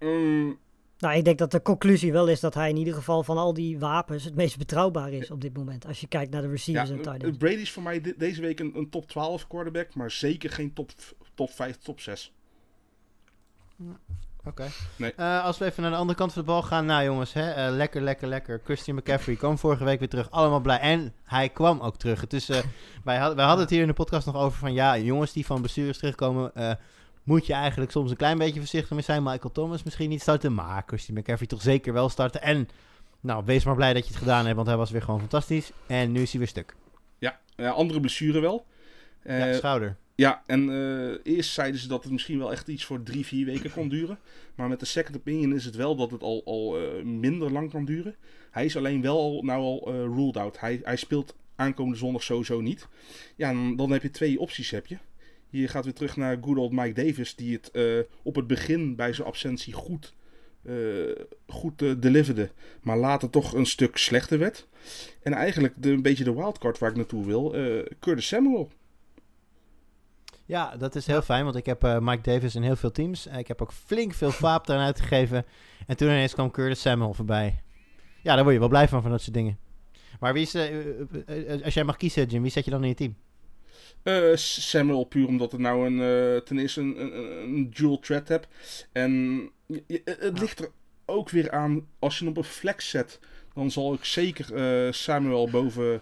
[0.00, 0.58] Mm,
[0.98, 3.54] Nou, ik denk dat de conclusie wel is dat hij in ieder geval van al
[3.54, 5.86] die wapens het meest betrouwbaar is op dit moment.
[5.86, 7.38] Als je kijkt naar de ja, receivers en tight ends.
[7.38, 9.94] Brady is voor mij de- deze week een, een top 12 quarterback.
[9.94, 10.90] Maar zeker geen top,
[11.34, 12.32] top 5, top 6.
[14.46, 14.66] Oké.
[14.96, 15.12] Nee.
[15.16, 17.50] Eh, als we even naar de andere kant van de bal gaan, nou jongens, hè,
[17.50, 18.60] eh, lekker, lekker, lekker.
[18.64, 20.78] Christian McCaffrey kwam vorige week weer terug, allemaal blij.
[20.78, 22.20] En hij kwam ook terug.
[22.20, 22.58] Het is, eh,
[23.04, 25.46] wij, had- wij hadden het hier in de podcast nog over van, ja, jongens die
[25.46, 26.52] van blessures terugkomen,
[27.22, 29.22] moet je eigenlijk soms een klein beetje voorzichtig mee zijn.
[29.22, 32.42] Michael Thomas misschien niet starten, maar Christian McCaffrey toch zeker wel starten.
[32.42, 32.68] En,
[33.20, 35.70] nou, wees maar blij dat je het gedaan hebt, want hij was weer gewoon fantastisch.
[35.86, 36.74] En nu is hij weer stuk.
[37.56, 38.66] Ja, andere blessure wel.
[39.24, 39.96] Ja, schouder.
[40.16, 43.46] Ja, en eh, eerst zeiden ze dat het misschien wel echt iets voor drie, vier
[43.46, 44.18] weken kon duren.
[44.54, 47.70] Maar met de second opinion is het wel dat het al, al eh, minder lang
[47.70, 48.16] kan duren.
[48.50, 50.60] Hij is alleen wel nou al eh, ruled out.
[50.60, 52.88] Hij, hij speelt aankomende zondag sowieso niet.
[53.36, 54.70] Ja, en dan heb je twee opties.
[54.70, 54.98] Heb je.
[55.50, 57.70] Je gaat weer terug naar good old Mike Davis, die het
[58.22, 60.14] op het begin bij zijn absentie goed,
[61.46, 62.50] goed deliverde.
[62.82, 64.68] Maar later toch een stuk slechter werd.
[65.22, 67.54] En eigenlijk de, een beetje de wildcard waar ik naartoe wil,
[68.00, 68.70] Curtis Samuel.
[70.46, 73.26] Ja, dat is heel fijn, want ik heb eh, Mike Davis in heel veel teams.
[73.26, 75.44] Eh, ik heb ook flink veel vaap eraan uitgegeven.
[75.86, 77.62] En toen ineens kwam Curtis Samuel voorbij.
[78.22, 79.58] Ja, daar word je wel blij van, van dat soort dingen.
[80.20, 82.94] Maar wie is, eh, als jij mag kiezen, Jim, wie zet je dan in je
[82.94, 83.16] team?
[84.36, 88.48] Samuel, puur omdat het nou een, ten eerste een, een, een dual threat hebt.
[88.92, 89.40] En
[90.04, 90.70] het ligt er
[91.04, 93.20] ook weer aan, als je hem op een flex zet,
[93.54, 96.00] dan zal ik zeker Samuel boven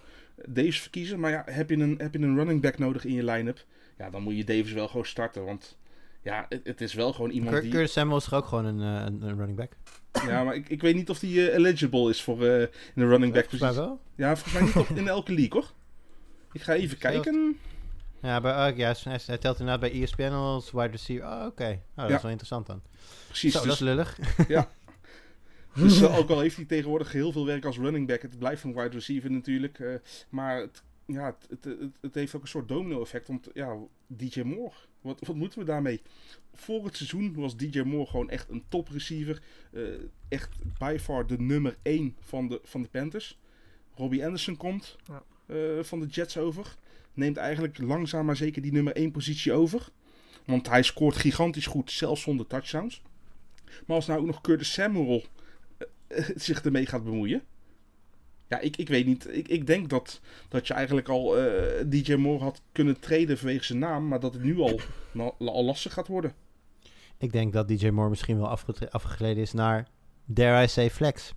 [0.49, 1.21] Davis verkiezen.
[1.21, 3.65] Maar ja, heb je, een, heb je een running back nodig in je line-up,
[3.99, 5.45] ja, dan moet je Davis wel gewoon starten.
[5.45, 5.77] Want
[6.23, 7.71] ja, het, het is wel gewoon iemand Cur- die...
[7.71, 9.73] Curtis Samuel is ook gewoon een, eh, een, een running back?
[10.27, 13.07] Ja, maar ik, ik weet niet of die eh, eligible is voor eh, in de
[13.07, 13.89] running back Volgens mij positie.
[13.89, 14.01] wel.
[14.15, 15.71] Ja, volgens mij niet op, in elke league, hoor.
[16.53, 17.59] Ik ga even kijken.
[18.23, 21.27] Ja, bij, oh, ja, hij, hij telt inderdaad bij ESPN als wide receiver.
[21.27, 21.65] Oh, oké.
[21.65, 22.17] Oh, dat Ja.
[22.17, 22.83] is wel interessant dan.
[23.27, 24.19] Precies, Zo, dat is dus, lullig.
[25.75, 28.65] dus eh, ook al heeft hij tegenwoordig heel veel werk als running back, het blijft
[28.65, 30.01] een wide receiver natuurlijk.
[30.29, 33.29] maar het, ja, het, het, het, het heeft ook een soort domino effect.
[33.29, 33.77] Want ja,
[34.07, 36.03] DJ Moore, wat, wat moeten we daarmee?
[36.55, 39.43] Voor het seizoen was DJ Moore gewoon echt een top receiver.
[39.73, 39.83] eh,
[40.29, 43.39] echt by far de nummer 1 van de, van de Panthers.
[43.95, 45.23] Robbie Anderson komt Ja.
[45.47, 46.77] eh, van de Jets over.
[47.15, 49.89] Neemt eigenlijk langzaam maar zeker die nummer 1 positie over.
[50.45, 53.03] Want hij scoort gigantisch goed, zelfs zonder touchdowns.
[53.87, 55.25] Maar als nou ook nog Curtis Samuel
[56.07, 57.43] eh, zich ermee gaat bemoeien.
[58.49, 59.29] Ja, ik, ik weet niet.
[59.37, 63.65] Ik, ik denk dat, dat je eigenlijk al eh, DJ Moore had kunnen treden vanwege
[63.65, 64.09] zijn naam.
[64.09, 64.81] Maar dat het nu al,
[65.39, 66.33] al lastig gaat worden.
[67.19, 68.59] Ik denk dat DJ Moore misschien wel
[68.91, 69.89] afgegleden is naar,
[70.25, 71.33] dare I say, flex.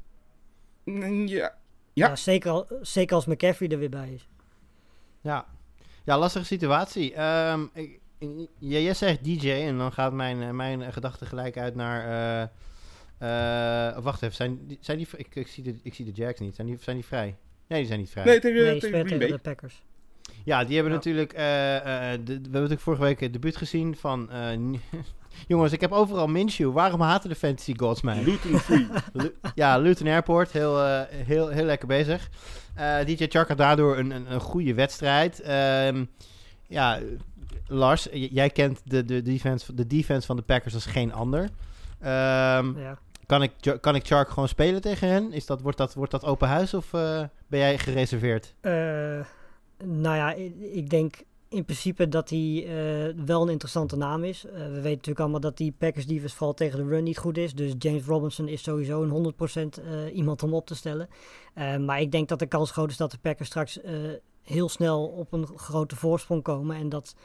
[0.84, 1.56] Mm, Ja,
[1.94, 2.16] Ja, Ja.
[2.16, 4.28] zeker, al- zeker als McCaffrey er weer bij is.
[5.22, 5.46] Ja,
[6.04, 7.14] ja lastige situatie.
[7.14, 8.00] Ehm, ik-
[8.60, 12.42] ja, jij zegt DJ en dan gaat mijn, eh, mijn gedachte gelijk uit naar...
[12.42, 12.48] eh,
[13.18, 15.08] eh, wacht even, zijn, die- zijn die...
[15.16, 16.56] Ik, ik, zie de, ik zie de Jacks niet.
[16.56, 17.36] Zijn die, zijn die vrij?
[17.68, 18.24] Nee, die zijn niet vrij.
[18.26, 19.84] nee, tegen, Nee, tegen tegen de Packers.
[20.44, 20.98] Ja, die hebben Ja.
[20.98, 21.34] natuurlijk...
[21.34, 24.32] eh, eh, de- we hebben natuurlijk vorige week het debuut gezien van...
[24.32, 24.50] eh,
[25.48, 26.74] Jongens, ik heb overal Minshew.
[26.74, 28.24] Waarom haten de fantasy gods mij?
[28.24, 28.88] Luton Free.
[29.14, 32.30] Lu- ja, Luton Airport, heel, heel, heel lekker bezig.
[32.76, 35.40] Eh, DJ Chark had daardoor een, een, een goede wedstrijd.
[35.42, 36.06] Ehm,
[36.68, 37.00] ja,
[37.68, 41.50] Lars, jij kent de, de, defense, de defense van de Packers als geen ander.
[42.00, 42.98] Ehm, Ja.
[43.28, 45.32] Kan, ik, kan ik Chark gewoon spelen tegen hen?
[45.32, 48.54] Is dat, wordt, dat, wordt dat open huis of eh, ben jij gereserveerd?
[48.60, 48.72] Eh,
[49.84, 50.34] nou ja,
[50.72, 51.16] ik, denk
[51.50, 54.42] in principe dat hij eh, wel een interessante naam is.
[54.42, 57.54] We weten natuurlijk allemaal dat die Packers defense vooral tegen de run niet goed is.
[57.54, 59.34] Dus James Robinson is sowieso een
[59.80, 61.10] 100% eh, iemand om op te stellen.
[61.86, 63.80] Maar ik denk dat de kans groot is dat de Packers straks
[64.44, 66.76] heel snel op een grote voorsprong komen.
[66.76, 67.16] En dat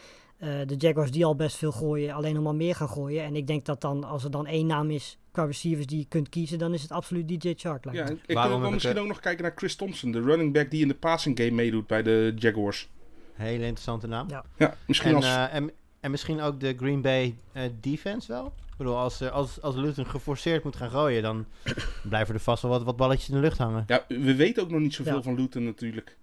[0.67, 3.25] de Jaguars die al best veel gooien, alleen nog maar meer gaan gooien.
[3.25, 6.05] En ik denk dat dan, als er dan één naam is qua receivers die je
[6.09, 7.85] kunt kiezen, dan is het absoluut DJ Chark.
[7.93, 10.13] Ja, ik ik, misschien eh, ook nog kijken naar Chris Thompson.
[10.13, 12.89] De running back die in de passing game meedoet bij de Jaguars.
[13.33, 14.29] Hele interessante naam.
[14.29, 14.45] Ja.
[14.57, 15.25] Ja, misschien En, als...
[15.25, 15.71] eh, en,
[16.01, 18.47] en misschien ook de Green Bay eh, defense wel?
[18.47, 21.47] Ik bedoel, als, als, als Luton geforceerd moet gaan gooien, dan
[22.09, 23.85] blijven er vast wel wat, wat balletjes in de lucht hangen.
[23.87, 25.23] Ja, we weten ook nog niet zoveel Ja.
[25.23, 26.17] van Luton natuurlijk.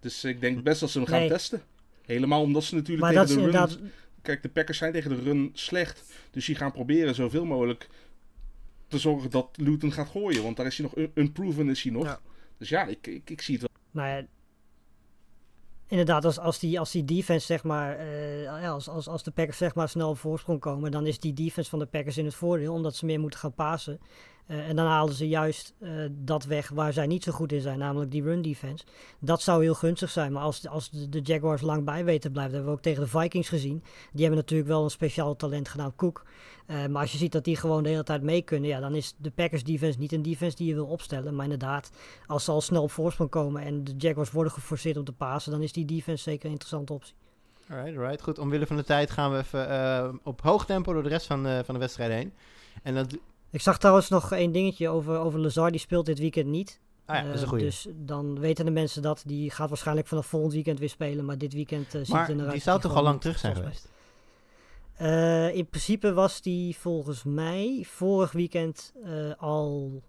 [0.00, 1.28] Dus ik denk best dat ze hem gaan Nee.
[1.28, 1.62] testen.
[2.06, 3.44] Helemaal omdat ze natuurlijk Maar tegen de run...
[3.44, 3.78] inderdaad
[4.22, 6.12] Kijk, de Packers zijn tegen de run slecht.
[6.30, 7.88] Dus die gaan proberen zoveel mogelijk
[8.88, 10.42] te zorgen dat Luton gaat gooien.
[10.42, 12.04] Want daar is hij nog un- unproven is hij nog.
[12.04, 12.20] Ja.
[12.58, 14.02] Dus ja, ik, ik, ik zie het wel.
[14.04, 14.26] Nou ja,
[15.86, 19.56] inderdaad, als, als, die, als die defense, zeg maar, eh, als, als, als de Packers
[19.56, 22.34] zeg maar snel op voorsprong komen, dan is die defense van de Packers in het
[22.34, 24.00] voordeel, omdat ze meer moeten gaan pasen.
[24.46, 27.60] Eh, en dan halen ze juist eh, dat weg waar zij niet zo goed in
[27.60, 28.84] zijn, namelijk die run defense.
[29.18, 32.54] Dat zou heel gunstig zijn, maar als, als de, Jaguars lang bij weten te blijven,
[32.54, 33.82] hebben we ook tegen de Vikings gezien.
[34.12, 36.24] Die hebben natuurlijk wel een speciaal talent genaamd Cook.
[36.66, 38.94] Eh, maar als je ziet dat die gewoon de hele tijd mee kunnen, ja, dan
[38.94, 41.34] is de Packers defense niet een defense die je wil opstellen.
[41.34, 41.90] Maar inderdaad,
[42.26, 45.52] als ze al snel op voorsprong komen en de Jaguars worden geforceerd om te pasen,
[45.52, 47.14] dan is die defense zeker een interessante optie.
[47.70, 48.22] Alright, alright.
[48.22, 51.42] Goed, omwille van de tijd gaan we even op hoog tempo door de rest van,
[51.64, 52.32] van de wedstrijd heen.
[52.82, 53.18] En dat...
[53.56, 56.80] Ik zag trouwens nog één dingetje over, over Lazar, die speelt dit weekend niet.
[57.06, 57.60] Ah ja, dat is een Eh.
[57.60, 59.22] Dus dan weten de mensen dat.
[59.26, 62.30] Die gaat waarschijnlijk vanaf volgend weekend weer spelen, maar dit weekend uh, ziet maar het
[62.30, 63.88] er naar die zou toch al lang terug zijn geweest?
[64.94, 70.02] Eh, in principe was die volgens mij vorig weekend eh, al.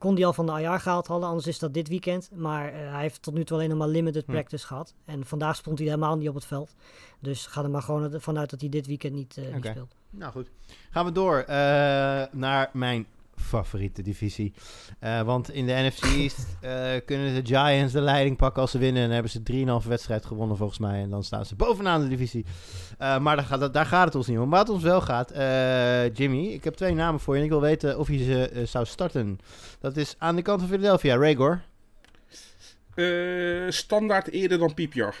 [0.00, 2.30] Kon die al van de IR gehaald hadden, anders is dat dit weekend.
[2.34, 4.30] Maar eh, hij heeft tot nu toe alleen nog maar limited Hm.
[4.32, 4.94] practice gehad.
[5.04, 6.74] En vandaag stond hij helemaal niet op het veld.
[7.18, 9.70] Dus ga er maar gewoon vanuit dat hij dit weekend niet, eh, niet Oké.
[9.70, 9.94] speelt.
[10.10, 10.50] Nou goed.
[10.90, 11.46] Gaan we door eh,
[12.32, 13.06] naar mijn
[13.40, 14.52] favoriete divisie.
[14.98, 16.70] Eh, want in de NFC East eh,
[17.04, 18.96] kunnen de Giants de leiding pakken als ze winnen.
[19.02, 21.02] En dan hebben ze 3,5 wedstrijd gewonnen volgens mij.
[21.02, 22.44] En dan staan ze bovenaan de divisie.
[22.98, 24.48] Eh, maar daar gaat, het- daar gaat het ons niet om.
[24.48, 27.38] Maar wat ons wel gaat, eh, Jimmy, ik heb twee namen voor je.
[27.40, 29.38] En ik wil weten of je ze zou starten.
[29.80, 31.62] Dat is aan de kant van Philadelphia, Ragor.
[32.94, 35.14] Eh, standaard eerder dan piepjar.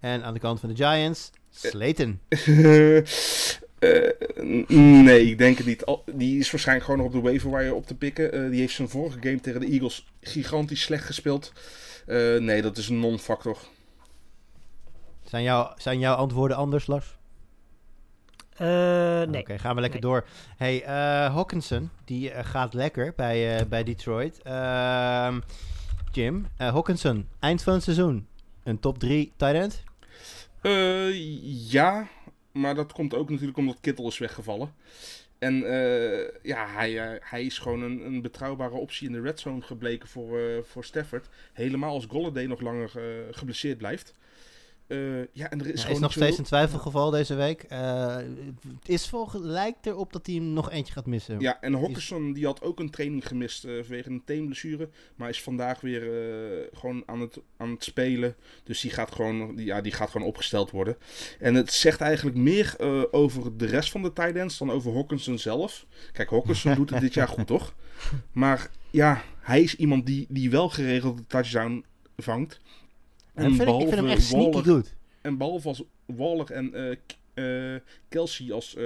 [0.00, 2.20] En aan de kant van de Giants, Slayton.
[3.84, 4.68] Eh,
[5.02, 5.84] nee, ik denk het niet.
[6.12, 8.32] Die is waarschijnlijk gewoon nog op de waiver wire op te pikken.
[8.32, 11.52] Eh, die heeft zijn vorige game tegen de Eagles gigantisch slecht gespeeld.
[12.06, 13.58] Eh, nee, dat is een non-factor.
[15.24, 17.16] Zijn, jou, zijn jouw antwoorden anders, Lars?
[18.56, 18.66] Eh,
[19.22, 19.40] nee.
[19.40, 20.10] Oké, gaan we lekker Nee.
[20.10, 20.24] door.
[20.56, 24.40] Hey, eh Hawkinson, die gaat lekker bij, eh, bij Detroit.
[24.42, 25.40] Ehm,
[26.12, 28.26] Jim, eh, Hawkinson, eind van het seizoen.
[28.64, 29.82] Een top 3 tight end?
[30.60, 32.08] Eh, ja,
[32.54, 34.74] maar dat komt ook natuurlijk omdat Kittel is weggevallen.
[35.38, 39.40] En eh, ja, hij, eh, hij is gewoon een, een betrouwbare optie in de red
[39.40, 41.28] zone gebleken voor, eh, voor Stafford.
[41.52, 42.90] Helemaal als Golladay nog langer
[43.30, 44.14] geblesseerd blijft.
[44.86, 47.62] Eh, ja, en er is, Hij gewoon is nog steeds een twijfelgeval deze week.
[47.62, 51.40] Eh, het is volgens, lijkt erop dat hij nog eentje gaat missen.
[51.40, 54.88] Ja, en Hawkinson die had ook een training gemist eh, vanwege een teenblessure.
[55.16, 56.02] Maar is vandaag weer
[56.72, 58.34] gewoon aan het, aan het spelen.
[58.64, 60.96] Dus die gaat, gewoon, die, ja, die gaat gewoon opgesteld worden.
[61.38, 62.76] En het zegt eigenlijk meer
[63.10, 65.86] over de rest van de tight ends dan over Hawkinson zelf.
[66.12, 67.74] Kijk, Hawkinson doet het dit jaar goed, toch?
[68.32, 71.84] Maar ja, hij is iemand die, die wel geregeld de touchdown
[72.16, 72.60] vangt.
[73.34, 74.94] En ik, vind, ik vind hem echt sneaky Waller- goed.
[75.20, 76.74] en behalve als Waller en
[77.34, 78.84] eh, eh, Kelsey als eh,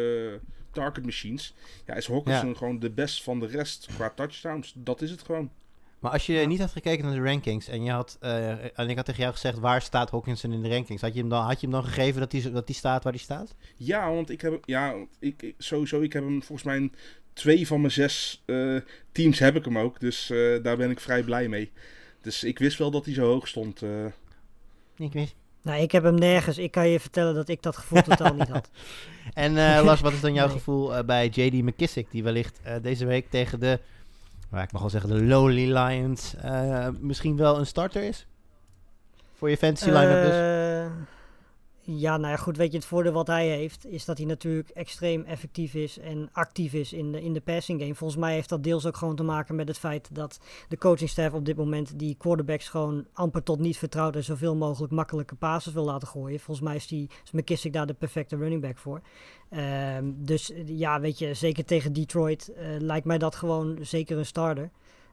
[0.72, 1.55] target machines,
[1.86, 4.72] ja, is Hawkinson gewoon de best van de rest qua touchdowns.
[4.76, 5.51] Dat is het gewoon.
[5.99, 8.96] Maar als je niet had gekeken naar de rankings en, je had, eh, en ik
[8.96, 11.61] had tegen jou gezegd waar staat Hawkinson in de rankings, had je hem dan, had
[11.61, 13.55] je hem dan gegeven dat hij dat die staat waar hij staat?
[13.76, 16.92] Ja, want ik heb ja, ik, ik- sowieso, ik heb hem volgens mij in
[17.32, 18.42] twee van mijn zes
[19.12, 20.01] teams heb ik hem ook.
[20.01, 20.26] Dus
[20.62, 21.70] daar ben ik vrij blij mee.
[22.20, 23.82] Dus ik wist wel dat hij zo hoog stond.
[24.99, 25.34] Ik weet.
[25.62, 26.59] Nou, ik heb hem nergens.
[26.59, 28.70] Ik kan je vertellen dat ik dat gevoel totaal niet had.
[29.34, 30.57] En eh, Lars, wat is dan jouw Nee.
[30.57, 33.80] gevoel eh, bij JD McKissick, die wellicht eh, deze week tegen de,
[34.51, 36.34] maar ik mag wel zeggen, de Lowly Lions
[37.01, 38.26] misschien wel een starter is?
[39.34, 40.36] Voor je fantasy line-up dus?
[41.91, 44.68] Ja, nou ja, goed, weet je, het voordeel wat hij heeft, is dat hij natuurlijk
[44.68, 47.95] extreem effectief is en actief is in de, in de passing game.
[47.95, 51.34] Volgens mij heeft dat deels ook gewoon te maken met het feit dat de coachingstaff
[51.34, 55.72] op dit moment die quarterbacks gewoon amper tot niet vertrouwt en zoveel mogelijk makkelijke passes
[55.72, 56.41] wil laten gooien.
[56.41, 59.01] Volgens mij is, die, is McKissick daar de perfecte running back voor.
[59.51, 64.26] Ehm, dus ja, weet je, zeker tegen Detroit eh, lijkt mij dat gewoon zeker een
[64.26, 64.70] starter.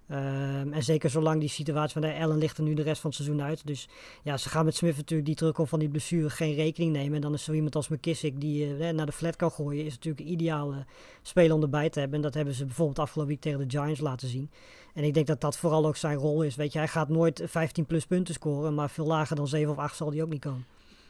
[0.08, 3.10] Ehm, en zeker zolang die situatie van de Allen ligt er nu de rest van
[3.10, 3.68] het seizoen uit.
[3.68, 3.88] Dus
[4.24, 7.16] ja, ze gaan met Smith natuurlijk die terugkomt van die blessure geen rekening nemen.
[7.16, 9.94] En dan is zo iemand als McKissick die eh, naar de flat kan gooien, is
[9.94, 10.86] natuurlijk een ideale
[11.22, 12.18] speler om erbij te hebben.
[12.18, 14.50] En dat hebben ze bijvoorbeeld afgelopen week tegen de Giants laten zien.
[14.94, 16.56] En ik denk dat dat vooral ook zijn rol is.
[16.56, 19.78] Weet je, hij gaat nooit 15 plus punten scoren, maar veel lager dan 7 of
[19.78, 20.66] 8 zal hij ook niet komen.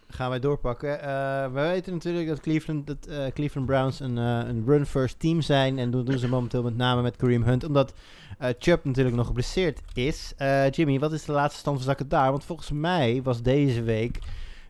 [0.08, 1.02] Gaan wij doorpakken.
[1.02, 5.42] Eh, we weten natuurlijk dat Cleveland, dat, eh, Cleveland Browns een, eh, een run-first team
[5.42, 5.80] zijn.
[5.80, 7.64] En dat doen ze momenteel met name met Kareem Hunt.
[7.64, 7.94] Omdat
[8.60, 10.34] Chubb natuurlijk nog geblesseerd is.
[10.72, 12.32] Jimmy, wat is de laatste stand van zaken daar?
[12.32, 14.20] Want volgens mij was deze week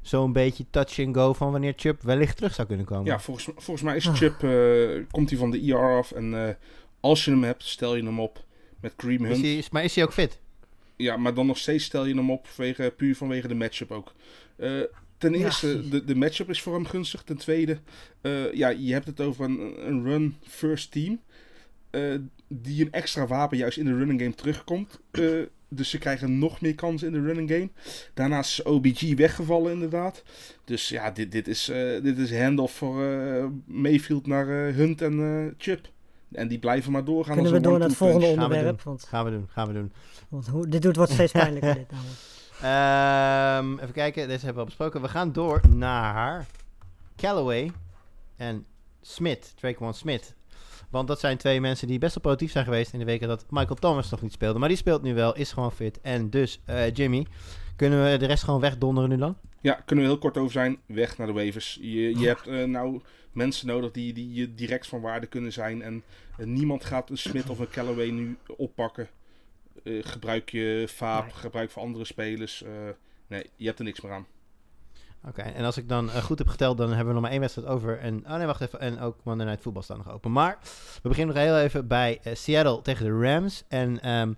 [0.02, 3.06] zo'n beetje touch and go van wanneer Chubb wellicht terug zou kunnen komen.
[3.06, 6.12] Ja, volgens, volgens mij is eh, komt hij van de IR af.
[6.12, 6.58] En
[7.00, 8.44] als je hem hebt, stel je hem op
[8.82, 9.46] met Kareem is Hunt.
[9.46, 10.40] hij, maar is hij ook fit?
[10.96, 14.14] Ja, maar dan nog steeds stel je hem op, vanwege, puur vanwege de matchup ook.
[14.56, 14.70] Eh,
[15.32, 15.46] ten Ja.
[15.46, 17.24] eerste, de, de matchup is voor hem gunstig.
[17.24, 17.78] Ten tweede,
[18.22, 21.20] eh, ja, je hebt het over een, een run-first team.
[21.90, 22.02] eh,
[22.48, 25.00] die een extra wapen juist in de running game terugkomt.
[25.12, 25.24] Eh,
[25.70, 27.70] dus ze krijgen nog meer kansen in de running game.
[28.14, 30.24] Daarnaast is OBG weggevallen inderdaad.
[30.66, 35.20] Dus ja, dit, dit is, eh dit is handoff voor eh, Mayfield naar Hunt en
[35.20, 35.88] eh Chip.
[36.32, 37.34] En die blijven maar doorgaan.
[37.36, 38.12] Kunnen we als een door naar het punch.
[38.12, 38.82] volgende Gaan we onderwerp?
[38.82, 39.92] Want, Gaan we doen, gaan we doen.
[40.30, 41.74] want hoe, dit doet wordt steeds pijnlijker.
[41.76, 42.20] dit namelijk.
[42.62, 45.02] Ehm, even kijken, deze hebben we al besproken.
[45.02, 46.46] We gaan door naar
[47.16, 47.72] Callaway
[48.36, 48.66] en
[49.02, 50.36] Smith, Traquan Smith.
[50.90, 53.46] Want dat zijn twee mensen die best wel productief zijn geweest in de weken dat
[53.50, 54.60] Michael Thomas nog niet speelde.
[54.60, 56.02] Maar die speelt nu wel, is gewoon fit.
[56.02, 57.26] En dus, eh, Jimmy,
[57.76, 59.38] kunnen we de rest gewoon wegdonderen nu dan?
[59.62, 60.78] Ja, kunnen we heel kort over zijn.
[60.86, 61.78] Weg naar de waivers.
[61.82, 63.02] Je, je hebt eh, nou
[63.32, 65.82] mensen nodig die, die je direct van waarde kunnen zijn.
[65.82, 66.04] En
[66.38, 69.08] niemand gaat een Smith of een Callaway nu oppakken.
[69.86, 71.34] Eh, gebruik je Vaap, Nee.
[71.34, 72.64] gebruik voor andere spelers.
[72.64, 72.72] eh,
[73.28, 74.26] nee, je hebt er niks meer aan.
[75.28, 77.40] Oké, en als ik dan eh, goed heb geteld, dan hebben we nog maar één
[77.40, 78.00] wedstrijd over.
[78.00, 78.80] En, oh nee, wacht even.
[78.80, 80.32] En ook Monday Night Football staat nog open.
[80.32, 80.58] Maar
[81.02, 83.64] we beginnen nog heel even bij Seattle tegen de Rams.
[83.68, 84.34] En ehm,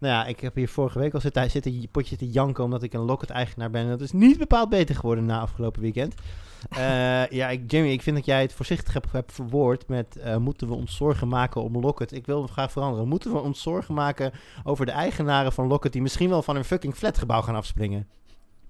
[0.00, 2.92] nou ja, ik heb hier vorige week al zitten, zitten potje te janken omdat ik
[2.92, 3.82] een Locket-eigenaar ben.
[3.82, 6.14] En dat is niet bepaald beter geworden na afgelopen weekend.
[6.70, 10.36] Eh, ja, ik, Jimmy, ik vind dat jij het voorzichtig hebt, hebt verwoord met eh,
[10.36, 12.12] moeten we ons zorgen maken om Locket.
[12.12, 13.08] Ik wil hem graag veranderen.
[13.08, 14.32] Moeten we ons zorgen maken
[14.64, 18.08] over de eigenaren van Locket die misschien wel van een fucking flatgebouw gaan afspringen?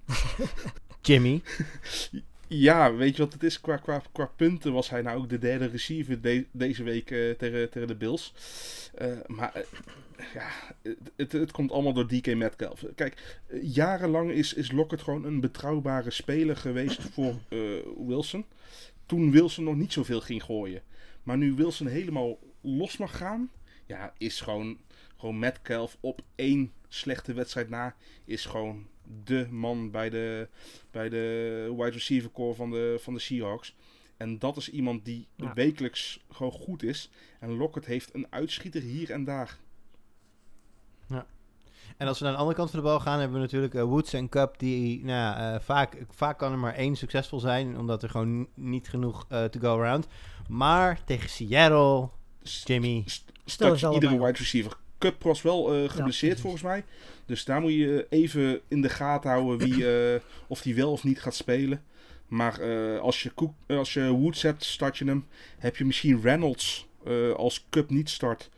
[1.03, 1.43] Jimmy.
[2.47, 3.61] Ja, weet je wat het is?
[3.61, 7.31] Qua, qua, qua punten was hij nou ook de derde receiver de- deze week eh,
[7.31, 8.35] tegen, tegen de Bills.
[9.27, 9.65] Maar
[10.35, 10.49] ja,
[11.17, 12.85] het, het, komt allemaal door DK Metcalf.
[12.95, 17.59] Kijk, jarenlang is, is Lockett gewoon een betrouwbare speler geweest voor eh,
[18.07, 18.45] Wilson.
[19.07, 20.83] Toen Wilson nog niet zoveel ging gooien.
[21.23, 23.51] Maar nu Wilson helemaal los mag gaan,
[23.87, 24.79] ja, is gewoon,
[25.17, 27.95] gewoon Metcalf op één slechte wedstrijd na,
[28.25, 28.87] is gewoon
[29.25, 30.49] de man bij de,
[30.91, 33.75] bij de wide receiver core van de, van de Seahawks.
[34.17, 35.55] En dat is iemand die Ja.
[35.55, 37.11] wekelijks gewoon goed is.
[37.39, 39.59] En Lockett heeft een uitschieter hier en daar.
[42.01, 43.83] En als we naar de andere kant van de bal gaan, hebben we natuurlijk eh,
[43.83, 44.59] Woods en Cup.
[44.59, 48.47] Die, nou, ja, eh, vaak, vaak kan er maar één succesvol zijn, omdat er gewoon
[48.55, 50.07] niet genoeg eh, to go around.
[50.49, 52.09] Maar tegen Seattle,
[52.43, 54.77] Jimmy, st- Stel iedere wide receiver.
[54.99, 56.85] Cup was wel eh, geblesseerd volgens mij.
[57.27, 61.05] Dus daar moet je even in de gaten houden wie, eh, of die wel of
[61.05, 61.83] niet gaat spelen.
[62.27, 65.27] Maar eh, als, je Cook, als je Woods hebt, start je hem.
[65.59, 68.51] Heb je misschien Reynolds eh, als Cup niet start,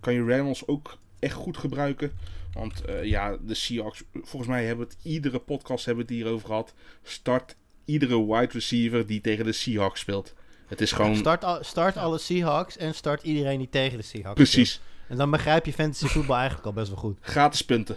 [0.00, 2.12] kan je Reynolds ook echt goed gebruiken.
[2.56, 6.22] Want eh, ja, de Seahawks, volgens mij hebben we het iedere podcast hebben we het
[6.22, 6.74] hierover gehad.
[7.02, 10.34] Start iedere wide receiver die tegen de Seahawks speelt.
[10.66, 14.34] Het is gewoon start, al- start alle Seahawks en start iedereen die tegen de Seahawks
[14.36, 14.88] precies speelt.
[15.08, 17.18] En dan begrijp je fantasy voetbal eigenlijk al best wel goed.
[17.20, 17.96] gratis punten.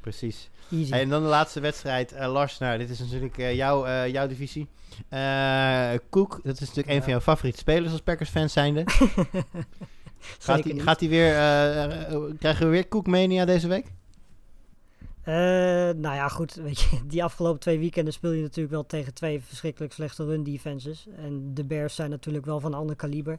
[0.00, 0.50] Precies.
[0.70, 0.92] Easy.
[0.92, 2.12] En dan de laatste wedstrijd.
[2.12, 4.68] eh, Lars, nou, dit is natuurlijk eh, jouw, eh, jouw divisie.
[5.08, 8.84] Eh Cook, dat is natuurlijk een van jouw favoriete spelers als Packers-fans zijnde.
[10.38, 13.86] Gaat hij gaat hij weer, eh, eh, krijgen we weer Cook Mania deze week?
[15.96, 16.54] Nou ja, goed.
[16.54, 20.42] Weet je, die afgelopen twee weekenden speel je natuurlijk wel tegen twee verschrikkelijk slechte run
[20.42, 21.06] defenses.
[21.16, 23.38] En de Bears zijn natuurlijk wel van een ander kaliber.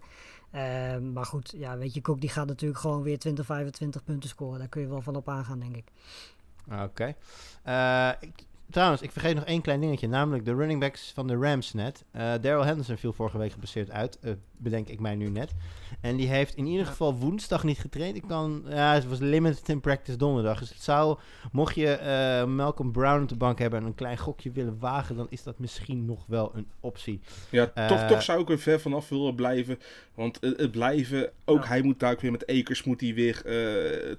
[1.13, 4.59] Maar goed, ja, weet je, Cook die gaat natuurlijk gewoon weer 20, 25 punten scoren.
[4.59, 5.87] Daar kun je wel van op aangaan, denk ik.
[6.83, 7.13] Oké.
[7.63, 10.07] Eh, ik- trouwens, ik vergeet nog één klein dingetje.
[10.07, 12.03] Namelijk de running backs van de Rams net.
[12.11, 14.19] Eh Daryl Henderson viel vorige week geblesseerd uit.
[14.19, 15.51] eh, bedenk ik mij nu net.
[16.01, 18.15] En die heeft in ieder geval woensdag niet getraind.
[18.15, 20.59] Ik kan, ja, het was limited in practice donderdag.
[20.59, 21.17] Dus het zou,
[21.51, 25.15] mocht je eh, Malcolm Brown op de bank hebben en een klein gokje willen wagen,
[25.15, 27.19] dan is dat misschien nog wel een optie.
[27.49, 29.79] Ja, toch, toch zou ik er ver vanaf willen blijven.
[30.15, 31.67] Want het, blijven, ook Ja.
[31.67, 33.41] hij moet daar ook weer met Akers moet hij weer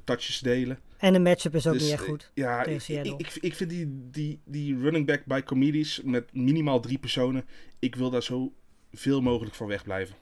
[0.04, 0.78] touches delen.
[1.04, 2.30] En de matchup is ook Dus, niet echt goed.
[2.34, 3.14] Ja, tegen ik, Seattle.
[3.16, 7.44] ik, ik, ik vind die, die, die running back bij comedies met minimaal drie personen,
[7.78, 8.52] ik wil daar zo
[8.92, 10.16] veel mogelijk van wegblijven.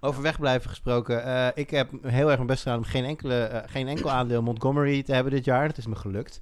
[0.00, 1.24] Over wegblijven gesproken.
[1.24, 4.42] eh, ik heb heel erg mijn best gedaan om geen, enkele, eh, geen enkel aandeel
[4.42, 5.68] Montgomery te hebben dit jaar.
[5.68, 6.40] Dat is me gelukt.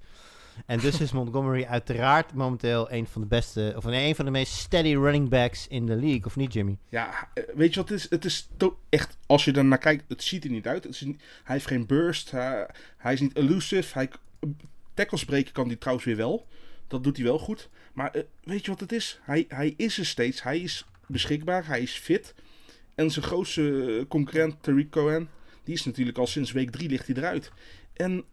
[0.66, 4.52] En dus is Montgomery uiteraard momenteel een van de beste, of een van de meest
[4.52, 6.78] steady running backs in de league, of niet, Jimmy?
[6.88, 8.10] Ja, eh, weet je wat het is?
[8.10, 8.48] Het is
[8.88, 10.84] echt, als je er naar kijkt, het ziet er niet uit.
[10.84, 13.92] Hij heeft geen burst, hij, is niet elusive.
[13.92, 14.10] Hij,
[14.94, 16.46] tackles breken kan hij trouwens weer wel.
[16.86, 17.68] Dat doet hij wel goed.
[17.92, 19.18] Maar eh, weet je wat het is?
[19.22, 20.42] Hij, hij is er steeds.
[20.42, 22.34] Hij is beschikbaar, hij is fit.
[22.94, 25.28] En zijn grootste concurrent, Tariq Cohen,
[25.64, 27.52] die is natuurlijk al sinds week drie ligt hij eruit.
[27.92, 28.24] En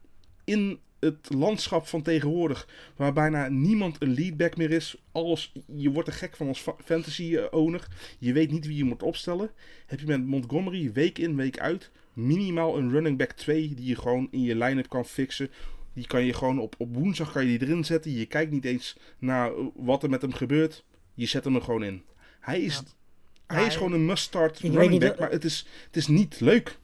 [0.43, 6.07] in het landschap van tegenwoordig, waar bijna niemand een leadback meer is, alles, je wordt
[6.07, 7.87] er gek van als fa- fantasy eh, owner.
[8.19, 9.51] Je weet niet wie je moet opstellen.
[9.85, 13.95] Heb je met Montgomery week in, week uit minimaal een running back 2 die je
[13.95, 15.49] gewoon in je line-up kan fixen.
[15.93, 18.11] Die kan je gewoon op, op woensdag kan je die erin zetten.
[18.11, 20.83] Je kijkt niet eens naar wat er met hem gebeurt.
[21.13, 22.01] Je zet hem er gewoon in.
[22.39, 23.55] Hij is, Ja.
[23.55, 26.77] hij is gewoon een must-start running back, maar het is, het is niet leuk.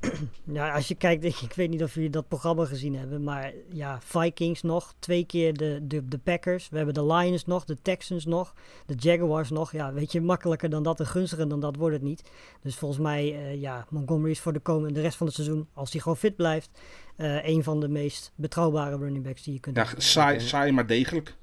[0.52, 3.52] Ja, als je kijkt, ik, ik weet niet of jullie dat programma gezien hebben, maar
[3.72, 7.76] ja, Vikings nog, twee keer de, de, de Packers, we hebben de Lions nog, de
[7.82, 8.54] Texans nog,
[8.86, 9.72] de Jaguars nog.
[9.72, 12.30] Ja, weet je, makkelijker dan dat en gunstiger dan dat wordt het niet.
[12.62, 15.68] Dus volgens mij, eh, ja, Montgomery is voor de komende, de rest van het seizoen,
[15.72, 16.70] als hij gewoon fit blijft,
[17.16, 20.02] eh, een van de meest betrouwbare running backs die je kunt Ja, hebben.
[20.02, 21.36] saai, saai maar degelijk.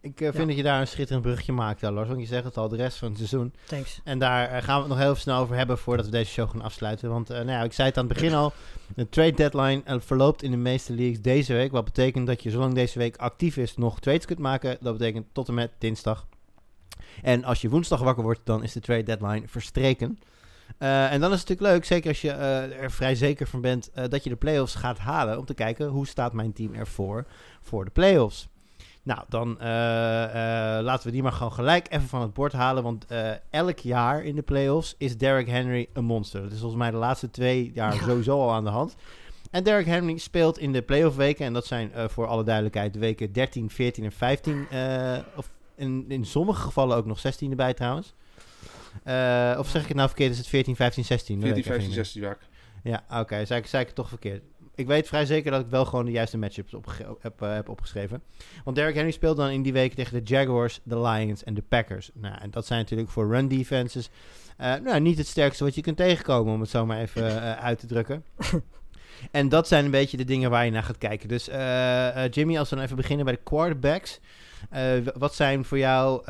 [0.00, 0.46] Ik eh, vind Ja.
[0.46, 2.08] dat je daar een schitterend bruggetje maakt, Lars.
[2.08, 3.54] Want je zegt het al, de rest van het seizoen.
[3.66, 4.00] Thanks.
[4.04, 6.50] En daar eh, gaan we het nog heel snel over hebben voordat we deze show
[6.50, 7.10] gaan afsluiten.
[7.10, 8.52] Want eh, nou ja, ik zei het aan het begin al,
[8.94, 11.72] de trade deadline verloopt in de meeste leagues deze week.
[11.72, 14.76] Wat betekent dat je zolang deze week actief is nog trades kunt maken.
[14.80, 16.26] Dat betekent tot en met dinsdag.
[17.22, 20.18] En als je woensdag wakker wordt, dan is de trade deadline verstreken.
[20.78, 24.24] En dan is het natuurlijk leuk, zeker als je er vrij zeker van bent, dat
[24.24, 25.38] je de playoffs gaat halen.
[25.38, 27.26] Om te kijken hoe staat mijn team ervoor
[27.60, 28.48] voor de playoffs.
[29.08, 30.24] Nou, dan eh,
[30.78, 32.82] eh, laten we die maar gewoon gelijk even van het bord halen.
[32.82, 36.42] Want eh, elk jaar in de playoffs is Derrick Henry een monster.
[36.42, 38.00] Dat is volgens mij de laatste twee jaar Ja.
[38.02, 38.94] sowieso al aan de hand.
[39.50, 41.46] En Derrick Henry speelt in de playoff weken.
[41.46, 44.66] En dat zijn voor alle duidelijkheid de weken 13, 14 en 15.
[44.70, 48.14] eh, of in, in sommige gevallen ook nog 16 erbij trouwens.
[49.58, 50.30] Of zeg ik het nou verkeerd?
[50.30, 51.40] Is het 14, 15, 16?
[51.40, 52.28] Dat 14, weet ik even 15, niet meer.
[52.30, 52.48] 16
[52.92, 53.02] vaak.
[53.10, 53.44] Ja, oké.
[53.44, 54.42] Zei, ik, zei ik het toch verkeerd.
[54.78, 56.74] Ik weet vrij zeker dat ik wel gewoon de juiste matchups
[57.20, 58.22] heb, eh, heb opgeschreven.
[58.64, 61.62] Want Derrick Henry speelt dan in die week tegen de Jaguars, de Lions en de
[61.68, 62.10] Packers.
[62.14, 64.10] Nou, en dat zijn natuurlijk voor run defenses
[64.56, 67.52] eh, nou, niet het sterkste wat je kunt tegenkomen, om het zo maar even eh,
[67.52, 68.24] uit te drukken.
[69.30, 71.28] En dat zijn een beetje de dingen waar je naar gaat kijken.
[71.28, 71.44] Dus
[72.30, 74.20] Jimmy, als we dan even beginnen bij de quarterbacks.
[75.14, 76.22] wat zijn voor jou,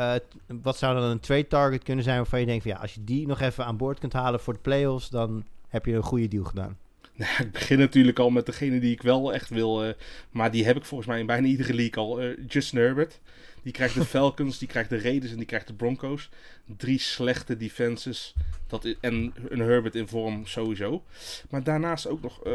[0.63, 3.05] wat zou dan een trade target kunnen zijn waarvan je denkt van ja, als je
[3.05, 6.29] die nog even aan boord kunt halen voor de playoffs, dan heb je een goede
[6.29, 6.77] deal gedaan.
[7.19, 9.85] Nou, ik begin natuurlijk al met degene die ik wel echt wil.
[9.85, 9.93] eh,
[10.31, 12.21] maar die heb ik volgens mij in bijna iedere league al.
[12.21, 13.21] eh, Justin Herbert.
[13.63, 16.29] Die krijgt de Falcons, die krijgt de Raiders en die krijgt de Broncos.
[16.77, 18.35] Drie slechte defenses.
[18.67, 21.03] Dat en een Herbert in vorm sowieso.
[21.51, 22.53] Maar daarnaast ook nog eh,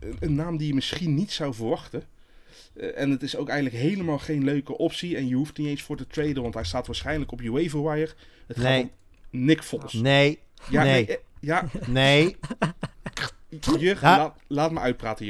[0.00, 2.02] een, een naam die je misschien niet zou verwachten.
[2.94, 5.16] En het is ook eigenlijk helemaal geen leuke optie.
[5.16, 7.82] En je hoeft niet eens voor te traden, want hij staat waarschijnlijk op je waiver
[7.82, 8.10] wire.
[8.46, 8.82] Het gaat Nee.
[8.82, 8.90] om
[9.30, 9.92] Nick Foles.
[9.92, 10.38] Nee,
[10.70, 11.06] Ja, nee.
[11.06, 12.36] eh, ja, nee.
[13.48, 14.16] Jurg, Ja.
[14.16, 15.26] laat, laat me uitpraten,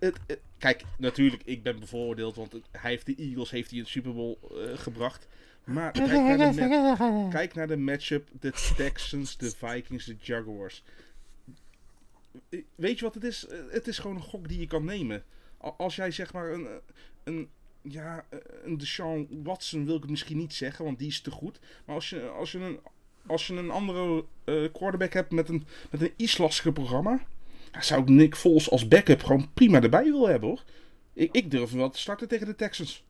[0.00, 3.84] het- het- kijk, natuurlijk, ik ben bevoordeeld, want hij heeft de Eagles heeft hij in
[3.84, 4.38] de Super Bowl
[4.74, 5.26] gebracht.
[5.64, 10.82] Maar kijk naar, de ma- kijk naar de matchup, de Texans, de Vikings, de Jaguars.
[12.74, 13.46] Weet je wat het is?
[13.70, 15.24] Het is gewoon een gok die je kan nemen.
[15.58, 16.68] Als jij zeg maar een,
[17.24, 17.48] een,
[17.82, 18.24] ja,
[18.64, 21.60] een Deshaun Watson wil ik het misschien niet zeggen, want die is te goed.
[21.84, 22.80] Maar als je, als je, een,
[23.26, 27.20] als je een andere eh, quarterback hebt met een, met een iets lastiger programma,
[27.80, 30.62] zou ik Nick Foles als backup gewoon prima erbij willen hebben hoor.
[31.12, 33.04] Ik, ik durf hem wel te starten tegen de Texans.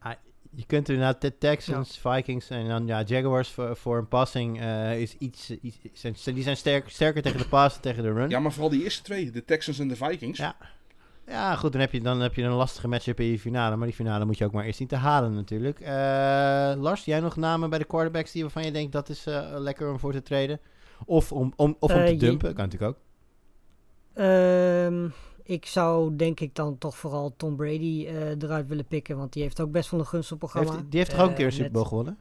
[0.54, 5.00] Je kunt inderdaad de Texans, Vikings en dan ja, Jaguars voor, voor een passing eh,
[5.00, 8.28] is iets, iets zijn, die zijn sterk, sterker tegen de pass dan tegen de run.
[8.28, 10.38] Ja, maar vooral die eerste twee, de Texans en de Vikings.
[10.38, 10.56] Ja.
[11.31, 13.76] Ja, goed, dan heb, je, dan heb je een lastige matchup in je finale.
[13.76, 15.81] Maar die finale moet je ook maar eerst zien te halen natuurlijk.
[15.81, 15.93] Eh,
[16.83, 19.91] Lars, jij nog namen bij de quarterbacks die waarvan je denkt dat is eh, lekker
[19.91, 20.61] om voor te treden?
[21.07, 22.99] Of om, om, of om Eh, te je- dumpen, kan natuurlijk ook.
[24.14, 25.09] Ehm,
[25.43, 29.43] ik zou denk ik dan toch vooral Tom Brady eh, eruit willen pikken, want die
[29.43, 30.70] heeft ook best wel een gunstig programma.
[30.72, 32.18] Heeft, die heeft toch ook een keer een Super Bowl met- gewonnen?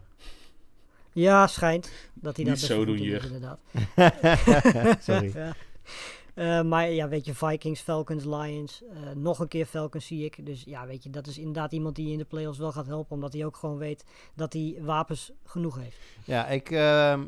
[1.13, 3.25] Ja, schijnt dat hij daar Niet best zo doen, Jur.
[3.25, 3.59] inderdaad.
[5.03, 5.31] Sorry.
[5.35, 5.53] Ja.
[6.39, 8.81] Eh, maar ja, weet je, Vikings, Falcons, Lions.
[8.83, 10.45] eh, nog een keer Falcons zie ik.
[10.45, 13.15] Dus ja, weet je, dat is inderdaad iemand die in de playoffs wel gaat helpen.
[13.15, 15.97] Omdat hij ook gewoon weet dat hij wapens genoeg heeft.
[16.23, 17.23] Ja, ik, ehm,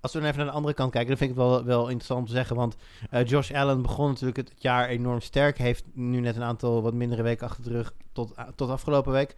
[0.00, 1.82] als we dan even naar de andere kant kijken, dan vind ik het wel, wel
[1.82, 2.56] interessant om te zeggen.
[2.56, 2.76] Want
[3.10, 5.58] eh, Josh Allen begon natuurlijk het jaar enorm sterk.
[5.58, 9.34] Heeft nu net een aantal wat mindere weken achter de rug tot, tot afgelopen week.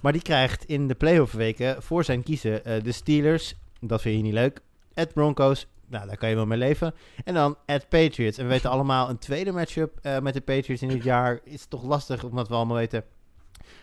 [0.00, 3.54] Maar die krijgt in de playoff weken voor zijn kiezen de Steelers.
[3.80, 4.62] Dat vind je niet leuk.
[4.94, 5.66] At Broncos.
[5.90, 6.94] Nou, daar kan je wel mee leven.
[7.24, 8.38] En dan at Patriots.
[8.38, 11.66] En we weten allemaal, een tweede matchup eh, met de Patriots in dit jaar is
[11.66, 12.24] toch lastig.
[12.24, 13.04] Omdat we allemaal weten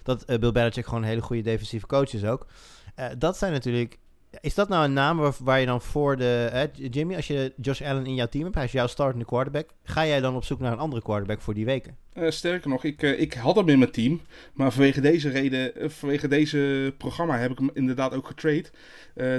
[0.04, 2.48] dat eh, Bill Belichick gewoon een hele goede defensieve coach is ook.
[2.96, 3.98] Eh, dat zijn natuurlijk
[4.42, 6.50] is dat nou een naam waar, je dan voor de...
[6.52, 9.70] Hè, Jimmy, als je Josh Allen in jouw team hebt, hij is jouw startende quarterback.
[9.84, 11.98] Ga jij dan op zoek naar een andere quarterback voor die weken?
[12.14, 14.22] Eh, sterker nog, ik, eh, ik had hem in mijn team.
[14.54, 18.66] Maar vanwege deze reden, eh, vanwege deze programma heb ik hem inderdaad ook getrade.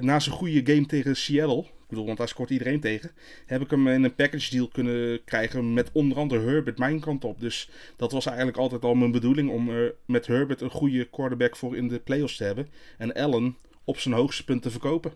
[0.00, 3.10] Na zijn goede game tegen Seattle, ik bedoel, want daar scoort iedereen tegen,
[3.46, 7.24] heb ik hem in een package deal kunnen krijgen met onder andere Herbert mijn kant
[7.24, 7.40] op.
[7.40, 11.56] Dus dat was eigenlijk altijd al mijn bedoeling om eh, met Herbert een goede quarterback
[11.56, 12.68] voor in de playoffs te hebben.
[12.98, 13.56] En Allen
[13.88, 15.12] op zijn hoogste punt te verkopen.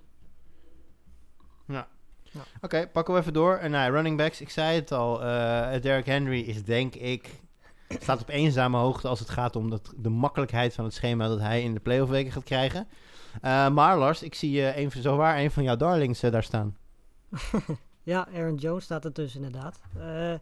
[2.61, 3.57] Oké, pakken we even door.
[3.57, 5.23] En nou, running backs, ik zei het al.
[5.25, 7.29] eh Derrick Henry is denk ik...
[7.89, 11.41] staat op eenzame hoogte als het gaat om dat, de makkelijkheid van het schema dat
[11.41, 12.89] hij in de playoff weken gaat krijgen.
[13.41, 16.77] Eh, maar Lars, ik zie je een, zo waar een van jouw darlings daar staan.
[18.03, 19.81] Ja, Aaron Jones staat er dus inderdaad.
[19.99, 20.35] Eh,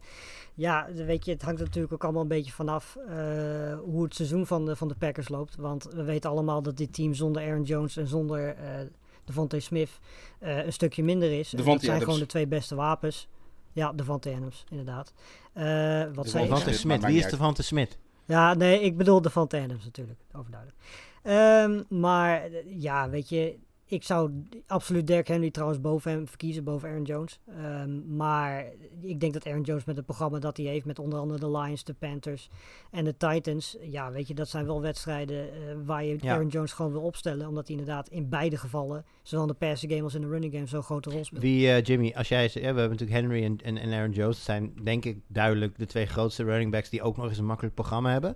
[0.53, 4.47] ja, weet je, het hangt natuurlijk ook allemaal een beetje vanaf eh hoe het seizoen
[4.47, 5.55] van de, van de Packers loopt.
[5.55, 8.85] Want we weten allemaal dat dit team zonder Aaron Jones en zonder eh
[9.25, 9.99] Devontae Smith
[10.39, 11.49] eh, een stukje minder is.
[11.49, 12.03] Dat zijn Adams.
[12.03, 13.27] gewoon de twee beste wapens.
[13.71, 15.13] Ja, Devontae Adams, inderdaad.
[15.53, 16.37] Eh, wat je?
[16.37, 17.31] Devante Smith, Wie is uit.
[17.31, 17.97] Devante Smit?
[18.25, 20.79] Ja, nee, ik bedoel Devontae Adams natuurlijk, overduidelijk.
[21.23, 23.57] Ehm, maar ja, weet je,
[23.91, 24.31] ik zou
[24.67, 27.39] absoluut Derrick Henry trouwens boven hem verkiezen, boven Aaron Jones.
[27.57, 28.65] Ehm, maar
[29.01, 31.51] ik denk dat Aaron Jones met het programma dat hij heeft, met onder andere de
[31.57, 32.49] Lions, de Panthers
[32.91, 36.33] en de Titans, ja, weet je, dat zijn wel wedstrijden eh, waar je Ja.
[36.33, 39.91] Aaron Jones gewoon wil opstellen, omdat hij inderdaad in beide gevallen, zowel in de passing
[39.91, 41.41] game als in de running game, zo'n grote rol speelt.
[41.41, 42.47] Wie, eh, Jimmy, als jij...
[42.49, 44.35] ze- Ja, we hebben natuurlijk Henry en, en, en Aaron Jones.
[44.35, 47.45] Dat zijn denk ik duidelijk de twee grootste running backs die ook nog eens een
[47.45, 48.35] makkelijk programma hebben.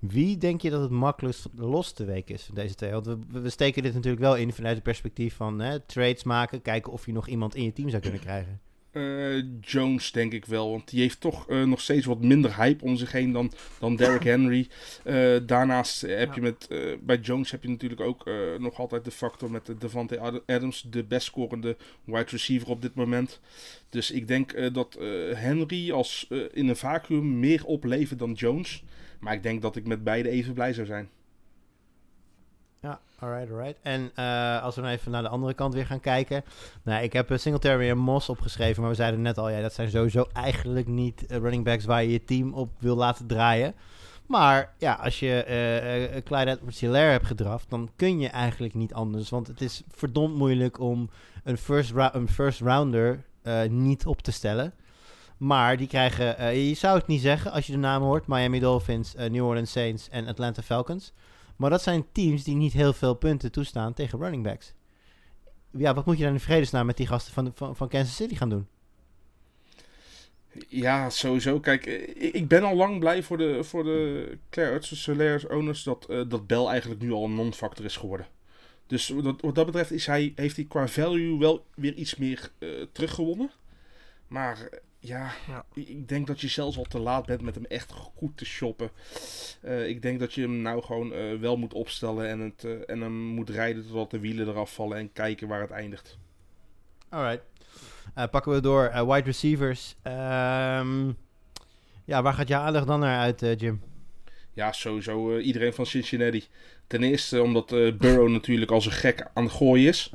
[0.00, 2.90] Wie denk je dat het makkelijkst los te weken is van deze twee?
[2.90, 6.62] Want we, we steken dit natuurlijk wel in vanuit het perspectief van hè, trades maken.
[6.62, 8.60] Kijken of je nog iemand in je team zou kunnen krijgen.
[8.92, 12.84] Eh, Jones denk ik wel, want die heeft toch eh, nog steeds wat minder hype
[12.84, 14.68] om zich heen dan, dan Derrick Henry.
[15.04, 16.34] Eh, daarnaast heb Ja.
[16.34, 16.68] je met,
[17.02, 20.86] bij Jones heb je natuurlijk ook nog altijd de factor met de Devante Ad- Adams,
[20.90, 23.40] de best scorende wide receiver op dit moment.
[23.88, 24.98] Dus ik denk dat
[25.34, 28.82] Henry als in een vacuüm meer oplevert dan Jones.
[29.20, 31.08] Maar ik denk dat ik met beide even blij zou zijn.
[32.82, 33.78] Ja, alright, alright.
[33.82, 36.44] En eh, als we even naar de andere kant weer gaan kijken.
[36.82, 39.72] Nou, ik heb uh, Singletary en Moss opgeschreven, maar we zeiden net al, ja, dat
[39.72, 43.74] zijn sowieso eigenlijk niet uh, running backs waar je je team op wil laten draaien.
[44.26, 45.44] Maar ja, als je
[46.14, 49.30] uh, Clyde Edwards-Hilaire hebt gedraft, dan kun je eigenlijk niet anders.
[49.30, 51.10] Want het is verdomd moeilijk om
[51.44, 53.24] een first, een first rounder
[53.68, 54.72] niet op te stellen.
[55.36, 59.14] Maar die krijgen, je zou het niet zeggen als je de namen hoort, Miami Dolphins,
[59.14, 61.12] New Orleans Saints en Atlanta Falcons.
[61.60, 64.74] Maar dat zijn teams die niet heel veel punten toestaan tegen running backs.
[65.70, 68.34] Ja, wat moet je dan in vredesnaam met die gasten van, van, van Kansas City
[68.34, 68.66] gaan doen?
[70.68, 71.60] Ja, sowieso.
[71.60, 71.86] Kijk,
[72.16, 76.46] ik ben al lang blij voor de, voor de Claire Solaires owners dat, uh, dat
[76.46, 78.26] Bell eigenlijk nu al een non-factor is geworden.
[78.86, 82.86] Dus wat, dat betreft is hij, heeft hij qua value wel weer iets meer uh,
[82.92, 83.50] teruggewonnen.
[84.26, 84.68] Maar
[85.02, 88.36] ja, ja, ik denk dat je zelfs al te laat bent met hem echt goed
[88.36, 88.90] te shoppen.
[89.64, 92.72] Uh, ik denk dat je hem nou gewoon uh, wel moet opstellen en, het, uh,
[92.86, 96.18] en hem moet rijden totdat de wielen eraf vallen en kijken waar het eindigt.
[97.08, 97.42] Alright.
[98.30, 99.96] pakken we door wide receivers.
[100.04, 101.16] Um,
[102.04, 103.82] ja, waar gaat je aandacht dan naar uit, Jim?
[104.52, 106.44] Ja, sowieso iedereen van Cincinnati.
[106.86, 110.12] Ten eerste omdat Burrow natuurlijk als een gek aan het gooien is.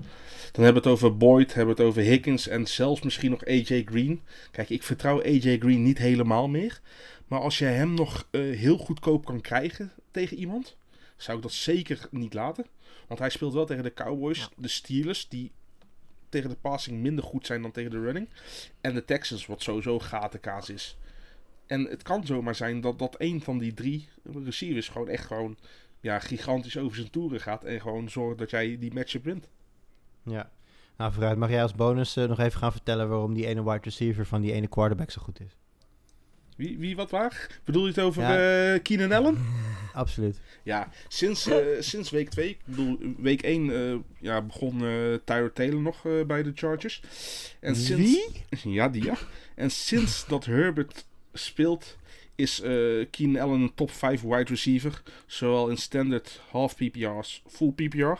[0.56, 3.46] Dan hebben we het over Boyd, hebben we het over Higgins en zelfs misschien nog
[3.46, 4.22] AJ Green.
[4.52, 6.82] Kijk, ik vertrouw AJ Green niet helemaal meer.
[7.28, 10.78] Maar als je hem nog uh, heel goedkoop kan krijgen tegen iemand,
[11.18, 12.66] zou ik dat zeker niet laten.
[13.08, 14.50] Want hij speelt wel tegen de Cowboys, ja.
[14.56, 15.52] de Steelers, die
[16.30, 18.30] tegen de passing minder goed zijn dan tegen de running.
[18.82, 20.98] En de Texans, wat sowieso gatenkaas is.
[21.66, 24.10] En het kan zomaar zijn dat, dat een van die drie
[24.44, 25.58] receivers gewoon echt gewoon
[26.00, 27.64] ja, gigantisch over zijn toeren gaat.
[27.64, 29.48] En gewoon zorgt dat jij die matchup wint.
[30.26, 30.50] Ja.
[30.98, 31.38] Nou, vooruit.
[31.38, 34.42] Mag jij als bonus uh, nog even gaan vertellen waarom die ene wide receiver van
[34.42, 35.58] die ene quarterback zo goed is?
[36.56, 37.60] Wie, wie wat waar?
[37.64, 38.74] Bedoel je het over ja.
[38.74, 39.38] uh, Keenan Allen?
[39.94, 40.40] Absoluut.
[40.64, 44.80] Ja, sinds, uh, sinds week 2, ik bedoel, week 1 uh, ja, begon
[45.24, 47.02] Tyler Taylor nog bij de Chargers.
[47.60, 48.74] En sinds, Wie?
[48.74, 49.18] Ja, die ja.
[49.56, 51.98] En sinds dat Herbert speelt,
[52.36, 52.62] is
[53.12, 55.02] Keenan Allen een top 5 wide receiver.
[55.26, 58.20] Zowel in standard half PPR als full PPR.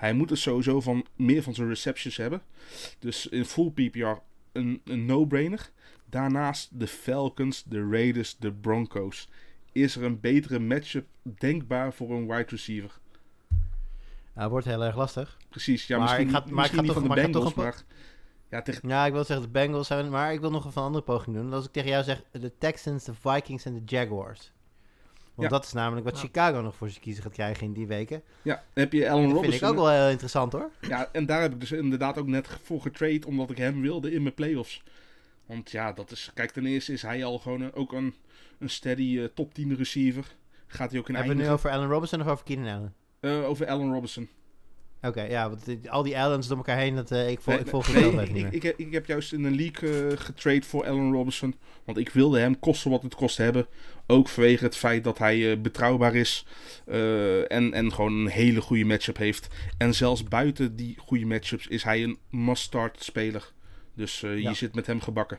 [0.00, 2.42] Hij moet het sowieso van meer van zijn receptions hebben.
[2.98, 4.06] Dus in full PPR
[4.52, 5.70] een, een no-brainer.
[6.04, 9.28] Daarnaast de Falcons, de Raiders, de Broncos.
[9.72, 12.98] Is er een betere matchup denkbaar voor een wide receiver?
[14.34, 15.38] Nou, wordt heel erg lastig.
[15.48, 17.54] Precies, ja, maar misschien, ik ga, maar misschien ik ga niet toch, van de Bengals,
[17.54, 17.82] maar...
[18.50, 18.88] Ja, tegen...
[18.88, 21.52] ja, ik wil zeggen de Bengals, zijn, maar ik wil nog een andere poging doen.
[21.52, 24.52] Als ik tegen jou zeg de Texans, de Vikings en de Jaguars.
[25.40, 25.58] Want ja.
[25.58, 28.22] dat is namelijk wat Chicago nog voor zijn kiezen gaat krijgen in die weken.
[28.42, 29.42] Ja, dan heb je Allen Robinson.
[29.42, 30.70] Dat vind ik ook wel heel interessant hoor.
[30.80, 34.12] Ja, en daar heb ik dus inderdaad ook net voor getrade, omdat ik hem wilde
[34.12, 34.82] in mijn playoffs.
[35.46, 38.14] Want ja, dat is, kijk, ten eerste is hij al gewoon een, ook een,
[38.58, 40.34] een steady uh, top 10 receiver.
[40.66, 42.94] Gaat hij ook in Hebben we nu over Allen Robinson of over Keenan Allen?
[43.20, 44.28] Uh, over Allen Robinson.
[45.02, 47.62] Oké, okay, ja, want al die Allens door elkaar heen, dat, uh, ik, vol, nee,
[47.62, 50.62] ik volg het nee, ik, ik, ik, ik, heb juist in een league uh, getrade
[50.62, 51.54] voor Allen Robinson.
[51.84, 53.66] Want ik wilde hem kosten wat het kost hebben.
[54.06, 56.46] Ook vanwege het feit dat hij uh, betrouwbaar is.
[56.86, 59.48] en, en gewoon een hele goede matchup heeft.
[59.78, 63.52] En zelfs buiten die goede matchups is hij een must-start speler.
[63.94, 64.30] Dus ja.
[64.30, 65.38] je zit met hem gebakken.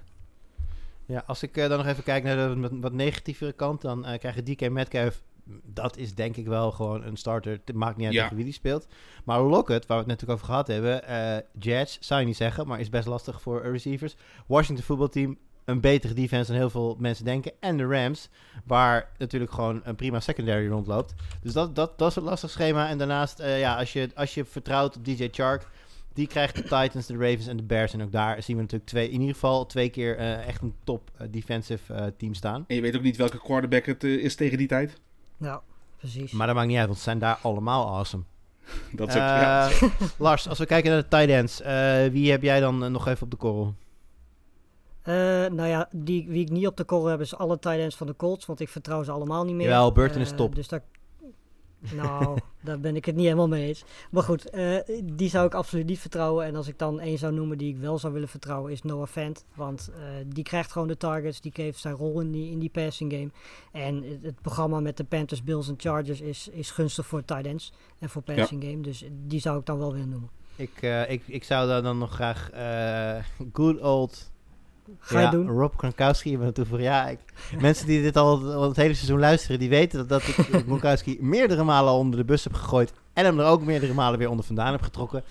[1.05, 4.70] Ja, als ik dan nog even kijk naar de wat negatievere kant, dan krijgen DK
[4.70, 5.24] Metcalf
[5.63, 7.59] dat is denk ik wel gewoon een starter.
[7.65, 8.35] Het maakt niet uit ja.
[8.35, 8.87] wie die speelt.
[9.23, 11.01] Maar Lockett, waar we het natuurlijk over gehad hebben.
[11.09, 14.15] Uh, Jets, zou je niet zeggen, maar is best lastig voor receivers.
[14.47, 17.51] Washington voetbalteam, een betere defense dan heel veel mensen denken.
[17.59, 18.29] En de Rams,
[18.65, 21.13] waar natuurlijk gewoon een prima secondary rondloopt.
[21.41, 22.89] Dus dat, dat, dat is een lastig schema.
[22.89, 25.67] En daarnaast, uh, ja, als je, als je vertrouwt op DJ Chark...
[26.13, 27.93] Die krijgt de Titans, de Ravens en de Bears.
[27.93, 30.73] En ook daar zien we natuurlijk twee, in ieder geval twee keer uh, echt een
[30.83, 32.63] top defensive team staan.
[32.67, 34.99] En je weet ook niet welke quarterback het is tegen die tijd.
[35.41, 35.61] Ja,
[35.97, 36.31] precies.
[36.31, 38.23] Maar dat maakt niet uit, want ze zijn daar allemaal awesome.
[38.91, 39.69] Dat is ook, ja.
[39.69, 39.83] Eh,
[40.17, 41.67] Lars, als we kijken naar de tight ends, uh,
[42.11, 43.73] wie heb jij dan uh, nog even op de korrel?
[45.53, 48.07] nou ja, die, wie ik niet op de korrel heb is alle tight ends van
[48.07, 49.67] de Colts, want ik vertrouw ze allemaal niet meer.
[49.67, 50.55] Wel, Burton is top.
[50.55, 50.83] Dus daar
[51.95, 53.84] nou, daar ben ik het niet helemaal mee eens.
[54.11, 56.45] Maar goed, uh, die zou ik absoluut niet vertrouwen.
[56.45, 59.07] En als ik dan één zou noemen die ik wel zou willen vertrouwen, is Noah
[59.07, 59.45] Fant.
[59.55, 62.69] Want uh, die krijgt gewoon de targets, die geeft zijn rol in die, in die
[62.69, 63.29] passing game.
[63.71, 67.45] En het, het programma met de Panthers, Bills en Chargers is, is gunstig voor tight
[67.45, 68.69] ends en voor passing ja.
[68.69, 68.82] game.
[68.82, 70.29] Dus die zou ik dan wel willen noemen.
[70.55, 72.49] Ik, uh, ik, ik zou daar dan nog graag
[73.53, 74.30] good old
[74.99, 75.47] Ga je doen?
[75.47, 77.19] Rob Gronkowski me naartoe Ja, ik,
[77.59, 80.35] mensen die dit al, al, het hele seizoen luisteren, die weten dat, dat ik
[80.67, 84.29] Gronkowski meerdere malen onder de bus heb gegooid En hem er ook meerdere malen weer
[84.29, 85.23] onder vandaan heb getrokken.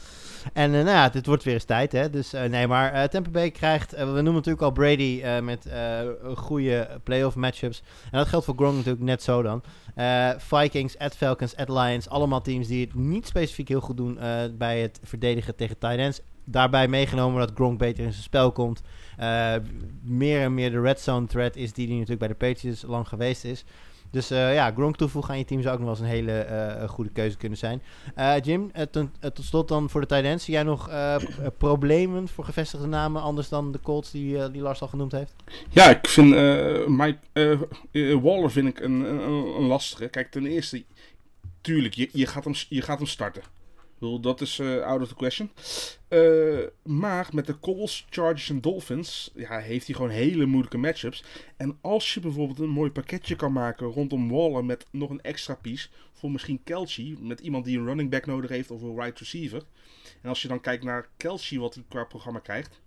[0.53, 1.93] En nou ja, dit wordt weer eens tijd.
[1.93, 2.11] Hè?
[2.11, 5.69] Dus nee, maar Tampa Bay krijgt, we noemen natuurlijk al Brady met
[6.35, 7.83] goede playoff matchups.
[8.11, 9.63] En dat geldt voor Gronk natuurlijk net zo dan.
[10.39, 12.09] Vikings, at Falcons, at Lions.
[12.09, 14.19] Allemaal teams die het niet specifiek heel goed doen
[14.59, 18.83] bij het verdedigen tegen tight ends daarbij meegenomen dat Gronk beter in zijn spel komt.
[19.21, 19.55] Uh,
[20.03, 23.09] meer en meer de red zone threat is die die natuurlijk bij de Patriots lang
[23.09, 23.65] geweest is.
[24.11, 26.47] Dus uh, ja, Gronk toevoegen aan je team zou ook nog wel eens een hele
[26.81, 27.83] uh, goede keuze kunnen zijn.
[28.43, 29.09] Jim, tot,
[29.41, 30.43] slot dan voor de tight.
[30.43, 30.91] Zie jij nog
[31.59, 35.35] problemen voor gevestigde namen anders dan de Colts die, die Lars al genoemd heeft?
[35.69, 36.29] Ja, ik vind
[36.89, 37.19] Mike,
[38.23, 40.09] Waller vind ik een, een, een, lastige.
[40.09, 40.85] Kijk, ten eerste,
[41.61, 43.43] tuurlijk, je, je, gaat, hem, je gaat hem starten
[44.01, 45.51] bedoel, dat is uh, out of the question.
[46.09, 51.25] Uh, maar met de Colts, Chargers en Dolphins ja, heeft hij gewoon hele moeilijke matchups.
[51.57, 55.55] En als je bijvoorbeeld een mooi pakketje kan maken rondom Waller met nog een extra
[55.55, 59.19] piece voor misschien Kelsey, met iemand die een running back nodig heeft of een right
[59.19, 59.63] receiver.
[60.23, 62.81] En als je dan kijkt naar Kelsey wat hij qua programma krijgt,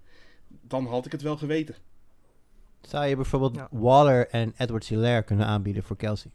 [0.48, 1.76] dan had ik het wel geweten.
[2.82, 6.32] Zou je bijvoorbeeld Waller en Edward Hilaire kunnen aanbieden voor Kelsey?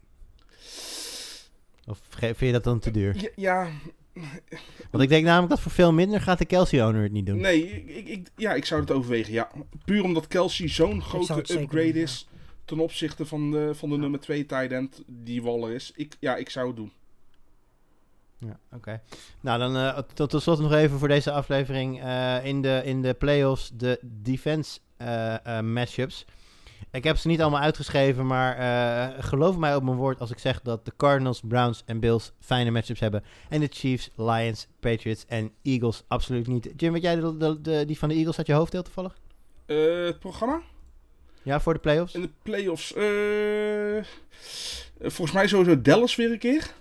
[1.85, 3.31] Of vind je dat dan te duur?
[3.35, 3.69] ja,
[4.91, 7.39] want ik denk namelijk dat voor veel minder gaat de Kelsey-owner het niet doen.
[7.39, 9.51] Nee, ik, ik, ja, ik zou het overwegen, ja.
[9.85, 12.27] Puur omdat Kelsey zo'n grote upgrade is
[12.65, 15.91] ten opzichte van de, van de nummer 2 tight end die Waller is.
[15.95, 16.91] Ik, ja, ik zou het doen.
[18.37, 19.01] Ja, oké.
[19.41, 22.03] Nou, dan uh, tot, tot slot nog even voor deze aflevering.
[22.03, 26.25] Uh, in, de, in de playoffs de defense uh, matchups.
[26.91, 30.39] Ik heb ze niet allemaal uitgeschreven, maar uh, geloof mij op mijn woord als ik
[30.39, 33.23] zeg dat de Cardinals, Browns en Bills fijne matchups hebben.
[33.49, 36.69] En de Chiefs, Lions, Patriots en Eagles absoluut niet.
[36.75, 39.17] Jim, weet jij de, de, die van de Eagles uit je hoofd heel toevallig?
[39.67, 40.61] Uh, het programma?
[41.43, 42.13] Ja, voor de playoffs?
[42.13, 42.95] In de playoffs.
[42.95, 44.03] Uh,
[44.99, 46.73] volgens mij sowieso Dallas weer een keer.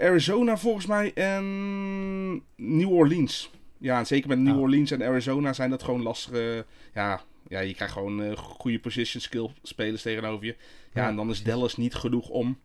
[0.00, 3.50] Arizona volgens mij en New Orleans.
[3.78, 4.60] Ja, en zeker met New oh.
[4.60, 6.64] Orleans en Arizona zijn dat gewoon lastige...
[6.94, 10.56] Ja, ja, je krijgt gewoon uh, goede position skill spelers tegenover je.
[10.92, 12.58] Ja, en dan is Dallas niet genoeg om,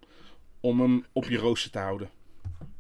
[0.59, 2.09] om hem op je rooster te houden.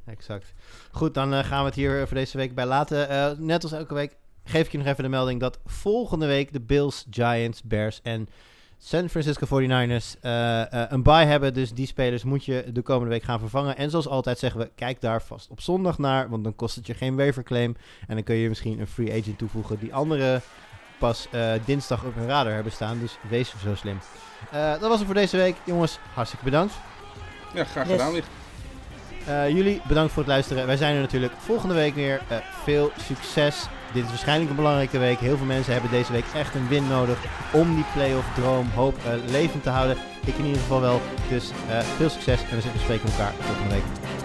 [0.05, 0.53] Exact.
[0.91, 3.11] Goed, dan uh, gaan we het hier voor deze week bij laten.
[3.11, 6.53] Uh, net als elke week geef ik je nog even de melding dat volgende week
[6.53, 8.29] de Bills, Giants, Bears en
[8.77, 10.19] San Francisco 49ers
[10.89, 11.53] een bye hebben.
[11.53, 13.77] Dus die spelers moet je de komende week gaan vervangen.
[13.77, 16.29] En zoals altijd zeggen we, kijk daar vast op zondag naar.
[16.29, 17.75] Want dan kost het je geen waiver claim.
[18.07, 20.41] En dan kun je misschien een free agent toevoegen die andere
[21.01, 22.99] pas uh, dinsdag op hun radar hebben staan.
[22.99, 23.99] Dus wees zo slim.
[24.53, 25.55] Uh, dat was het voor deze week.
[25.63, 26.73] Jongens, hartstikke bedankt.
[27.53, 28.23] Ja, graag gedaan weer.
[29.27, 30.65] Uh, jullie bedankt voor het luisteren.
[30.65, 32.21] Wij zijn er natuurlijk volgende week weer.
[32.63, 33.65] veel succes.
[33.93, 35.19] Dit is waarschijnlijk een belangrijke week.
[35.19, 37.17] Heel veel mensen hebben deze week echt een win nodig
[37.51, 38.95] om die playoff droom, hoop
[39.25, 39.97] levend te houden.
[40.25, 41.01] Ik in ieder geval wel.
[41.29, 41.51] Dus
[41.97, 44.20] veel succes en we spreken elkaar volgende week.